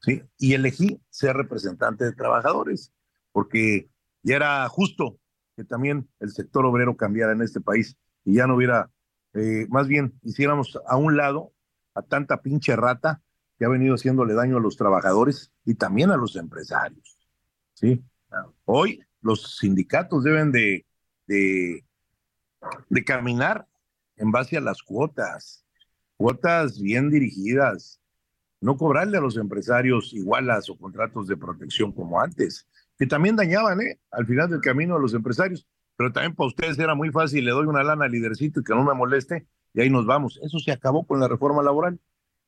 [0.00, 0.22] ¿sí?
[0.38, 2.92] Y elegí ser representante de trabajadores,
[3.32, 3.88] porque
[4.22, 5.18] ya era justo
[5.56, 8.90] que también el sector obrero cambiara en este país y ya no hubiera,
[9.32, 11.52] eh, más bien hiciéramos a un lado
[11.94, 13.22] a tanta pinche rata
[13.60, 17.18] que ha venido haciéndole daño a los trabajadores y también a los empresarios.
[17.74, 18.02] ¿sí?
[18.64, 20.86] Hoy los sindicatos deben de,
[21.26, 21.84] de,
[22.88, 23.66] de caminar
[24.16, 25.66] en base a las cuotas,
[26.16, 28.00] cuotas bien dirigidas,
[28.62, 32.66] no cobrarle a los empresarios igualas o contratos de protección como antes,
[32.98, 34.00] que también dañaban ¿eh?
[34.10, 37.50] al final del camino a los empresarios, pero también para ustedes era muy fácil, le
[37.50, 40.40] doy una lana al lidercito y que no me moleste, y ahí nos vamos.
[40.42, 42.00] Eso se acabó con la reforma laboral.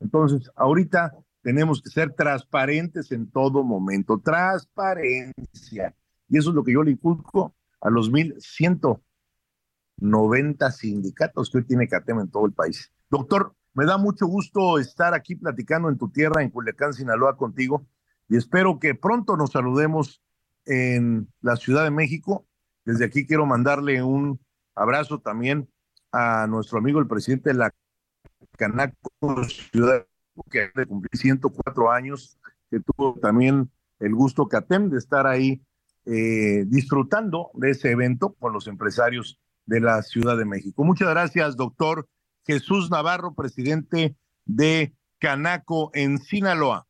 [0.03, 4.19] Entonces, ahorita tenemos que ser transparentes en todo momento.
[4.19, 5.95] Transparencia.
[6.29, 11.89] Y eso es lo que yo le inculco a los 1.190 sindicatos que hoy tiene
[11.89, 12.91] CATEM en todo el país.
[13.11, 17.87] Doctor, me da mucho gusto estar aquí platicando en tu tierra, en Culiacán, Sinaloa, contigo.
[18.29, 20.23] Y espero que pronto nos saludemos
[20.65, 22.47] en la Ciudad de México.
[22.85, 24.41] Desde aquí quiero mandarle un
[24.75, 25.69] abrazo también
[26.13, 27.75] a nuestro amigo el presidente de la
[28.57, 29.11] Canaco
[29.49, 30.07] Ciudad,
[30.51, 32.39] que de cumplir 104 años,
[32.71, 33.71] que tuvo también
[34.01, 35.63] el gusto Catem de estar ahí
[36.05, 40.85] eh, disfrutando de ese evento con los empresarios de la Ciudad de México.
[40.85, 42.09] Muchas gracias, doctor
[42.45, 46.87] Jesús Navarro, presidente de Canaco en Sinaloa.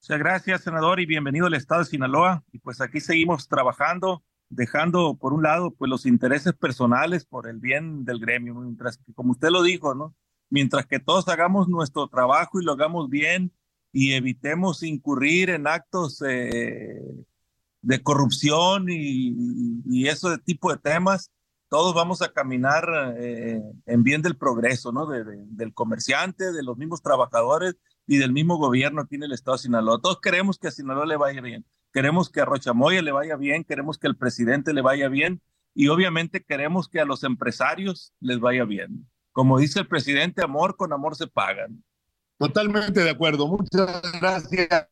[0.00, 2.42] Muchas gracias, senador, y bienvenido al estado de Sinaloa.
[2.50, 7.60] Y pues aquí seguimos trabajando, dejando por un lado pues los intereses personales por el
[7.60, 10.14] bien del gremio, mientras que como usted lo dijo, ¿no?
[10.52, 13.52] Mientras que todos hagamos nuestro trabajo y lo hagamos bien
[13.90, 17.00] y evitemos incurrir en actos eh,
[17.80, 21.32] de corrupción y, y, ese tipo de temas,
[21.70, 22.86] todos vamos a caminar
[23.16, 25.06] eh, en bien del progreso, ¿no?
[25.06, 27.76] De, de, del comerciante, de los mismos trabajadores
[28.06, 30.02] y del mismo gobierno aquí en el estado de Sinaloa.
[30.02, 33.64] Todos queremos que a Sinaloa le vaya bien, queremos que a Rochamoya le vaya bien,
[33.64, 35.40] queremos que al presidente le vaya bien
[35.74, 40.76] y obviamente queremos que a los empresarios les vaya bien como dice el presidente, amor
[40.76, 41.82] con amor se pagan.
[42.38, 43.48] Totalmente de acuerdo.
[43.48, 44.88] Muchas gracias,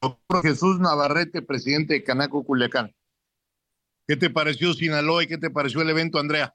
[0.00, 2.94] doctor Jesús Navarrete, presidente de Canaco Culiacán.
[4.06, 6.54] ¿Qué te pareció Sinaloa y qué te pareció el evento, Andrea?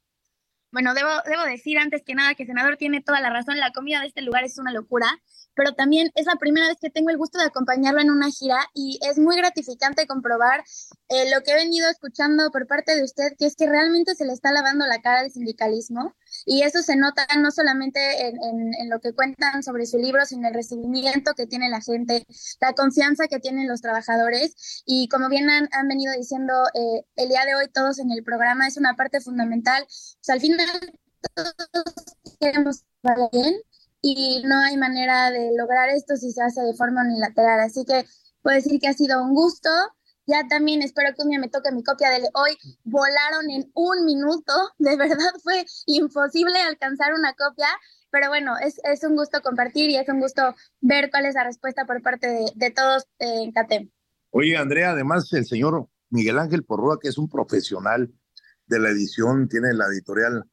[0.72, 3.58] Bueno, debo, debo decir antes que nada que el senador tiene toda la razón.
[3.58, 5.20] La comida de este lugar es una locura
[5.60, 8.58] pero también es la primera vez que tengo el gusto de acompañarlo en una gira
[8.74, 10.64] y es muy gratificante comprobar
[11.10, 14.26] eh, lo que he venido escuchando por parte de usted, que es que realmente se
[14.26, 16.16] le está lavando la cara al sindicalismo
[16.46, 18.38] y eso se nota no solamente en,
[18.74, 22.26] en, lo que cuentan sobre su libro, sino el recibimiento que tiene la gente,
[22.60, 27.30] la confianza que tienen los trabajadores y como bien han, han venido diciendo eh, el
[27.30, 29.86] día de hoy todos en el programa, es una parte fundamental.
[30.28, 30.68] Al final
[31.36, 31.54] todos
[32.40, 32.84] queremos
[33.32, 33.56] bien
[34.02, 37.60] y no hay manera de lograr esto si se hace de forma unilateral.
[37.60, 38.06] Así que
[38.42, 39.70] puedo decir que ha sido un gusto.
[40.30, 42.56] Ya también espero que un día me toque mi copia de hoy.
[42.84, 44.54] Volaron en un minuto.
[44.78, 47.68] De verdad fue imposible alcanzar una copia.
[48.12, 51.46] Pero bueno, es, es un gusto compartir y es un gusto ver cuál es la
[51.46, 53.90] respuesta por parte de, de todos en CATEM.
[54.30, 58.14] Oye, Andrea, además el señor Miguel Ángel Porrúa, que es un profesional
[58.68, 60.46] de la edición, tiene la editorial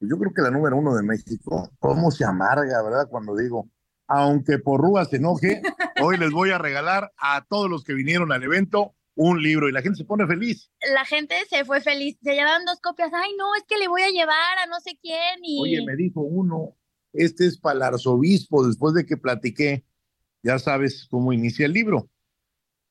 [0.00, 3.06] yo creo que la número uno de México, cómo se amarga, ¿verdad?
[3.10, 3.68] Cuando digo,
[4.06, 5.60] aunque por Rúa se enoje,
[6.02, 9.72] hoy les voy a regalar a todos los que vinieron al evento un libro y
[9.72, 10.70] la gente se pone feliz.
[10.94, 14.00] La gente se fue feliz, se llevaban dos copias, ay no, es que le voy
[14.00, 15.60] a llevar a no sé quién y...
[15.60, 16.74] Oye, me dijo uno,
[17.12, 19.84] este es para el arzobispo, después de que platiqué,
[20.42, 22.08] ya sabes cómo inicia el libro,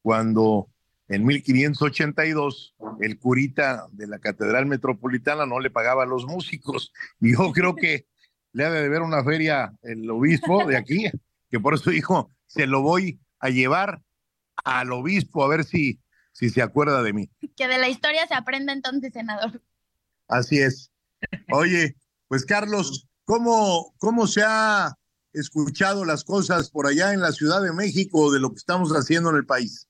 [0.03, 0.69] cuando
[1.07, 6.93] en 1582 el curita de la Catedral Metropolitana no le pagaba a los músicos.
[7.19, 8.05] Y yo creo que
[8.53, 11.09] le ha de ver una feria el obispo de aquí,
[11.49, 14.03] que por eso dijo, se lo voy a llevar
[14.63, 15.99] al obispo a ver si,
[16.32, 17.30] si se acuerda de mí.
[17.55, 19.61] Que de la historia se aprende entonces, senador.
[20.27, 20.91] Así es.
[21.51, 21.95] Oye,
[22.27, 24.95] pues Carlos, ¿cómo, cómo se ha
[25.34, 29.32] escuchado las cosas por allá en la Ciudad de México de lo que estamos haciendo
[29.32, 29.89] en el país?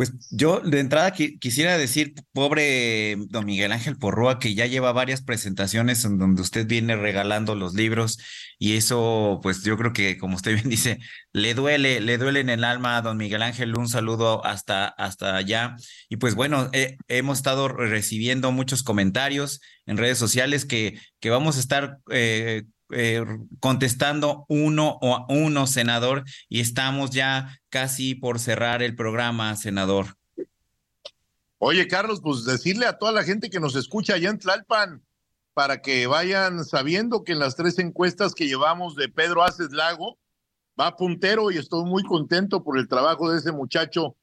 [0.00, 5.20] Pues yo de entrada quisiera decir, pobre don Miguel Ángel Porrúa, que ya lleva varias
[5.20, 8.16] presentaciones en donde usted viene regalando los libros
[8.58, 11.00] y eso, pues yo creo que, como usted bien dice,
[11.34, 13.76] le duele, le duele en el alma a don Miguel Ángel.
[13.76, 15.76] Un saludo hasta, hasta allá.
[16.08, 21.58] Y pues bueno, eh, hemos estado recibiendo muchos comentarios en redes sociales que, que vamos
[21.58, 21.98] a estar...
[22.10, 22.62] Eh,
[22.92, 23.24] eh,
[23.60, 30.16] contestando uno o uno, senador, y estamos ya casi por cerrar el programa, senador.
[31.58, 35.02] Oye, Carlos, pues decirle a toda la gente que nos escucha allá en Tlalpan,
[35.52, 40.18] para que vayan sabiendo que en las tres encuestas que llevamos de Pedro Aces Lago,
[40.80, 44.16] va puntero y estoy muy contento por el trabajo de ese muchacho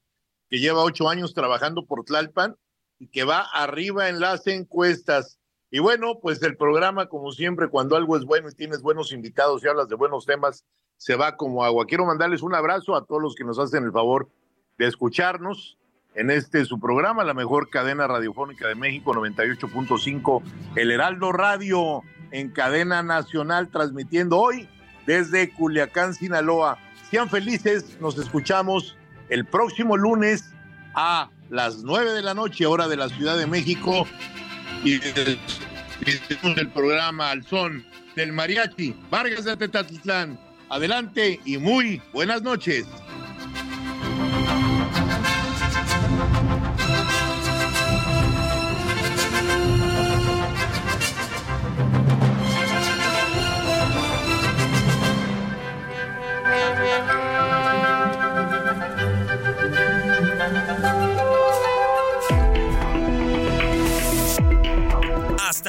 [0.49, 2.55] que lleva ocho años trabajando por Tlalpan
[2.99, 5.38] y que va arriba en las encuestas.
[5.70, 9.63] Y bueno, pues el programa, como siempre, cuando algo es bueno y tienes buenos invitados
[9.63, 10.65] y hablas de buenos temas,
[10.95, 11.86] se va como agua.
[11.86, 14.30] Quiero mandarles un abrazo a todos los que nos hacen el favor
[14.78, 15.78] de escucharnos
[16.15, 20.41] en este su programa, la mejor cadena radiofónica de México, 98.5,
[20.76, 22.01] El Heraldo Radio,
[22.32, 24.68] en cadena nacional, transmitiendo hoy
[25.05, 26.80] desde Culiacán, Sinaloa.
[27.11, 28.97] Sean felices, nos escuchamos
[29.30, 30.53] el próximo lunes
[30.95, 34.07] a las nueve de la noche, hora de la Ciudad de México,
[34.84, 35.38] y del,
[36.57, 40.39] el programa al son del mariachi Vargas de Tetatlán.
[40.69, 42.86] Adelante y muy buenas noches.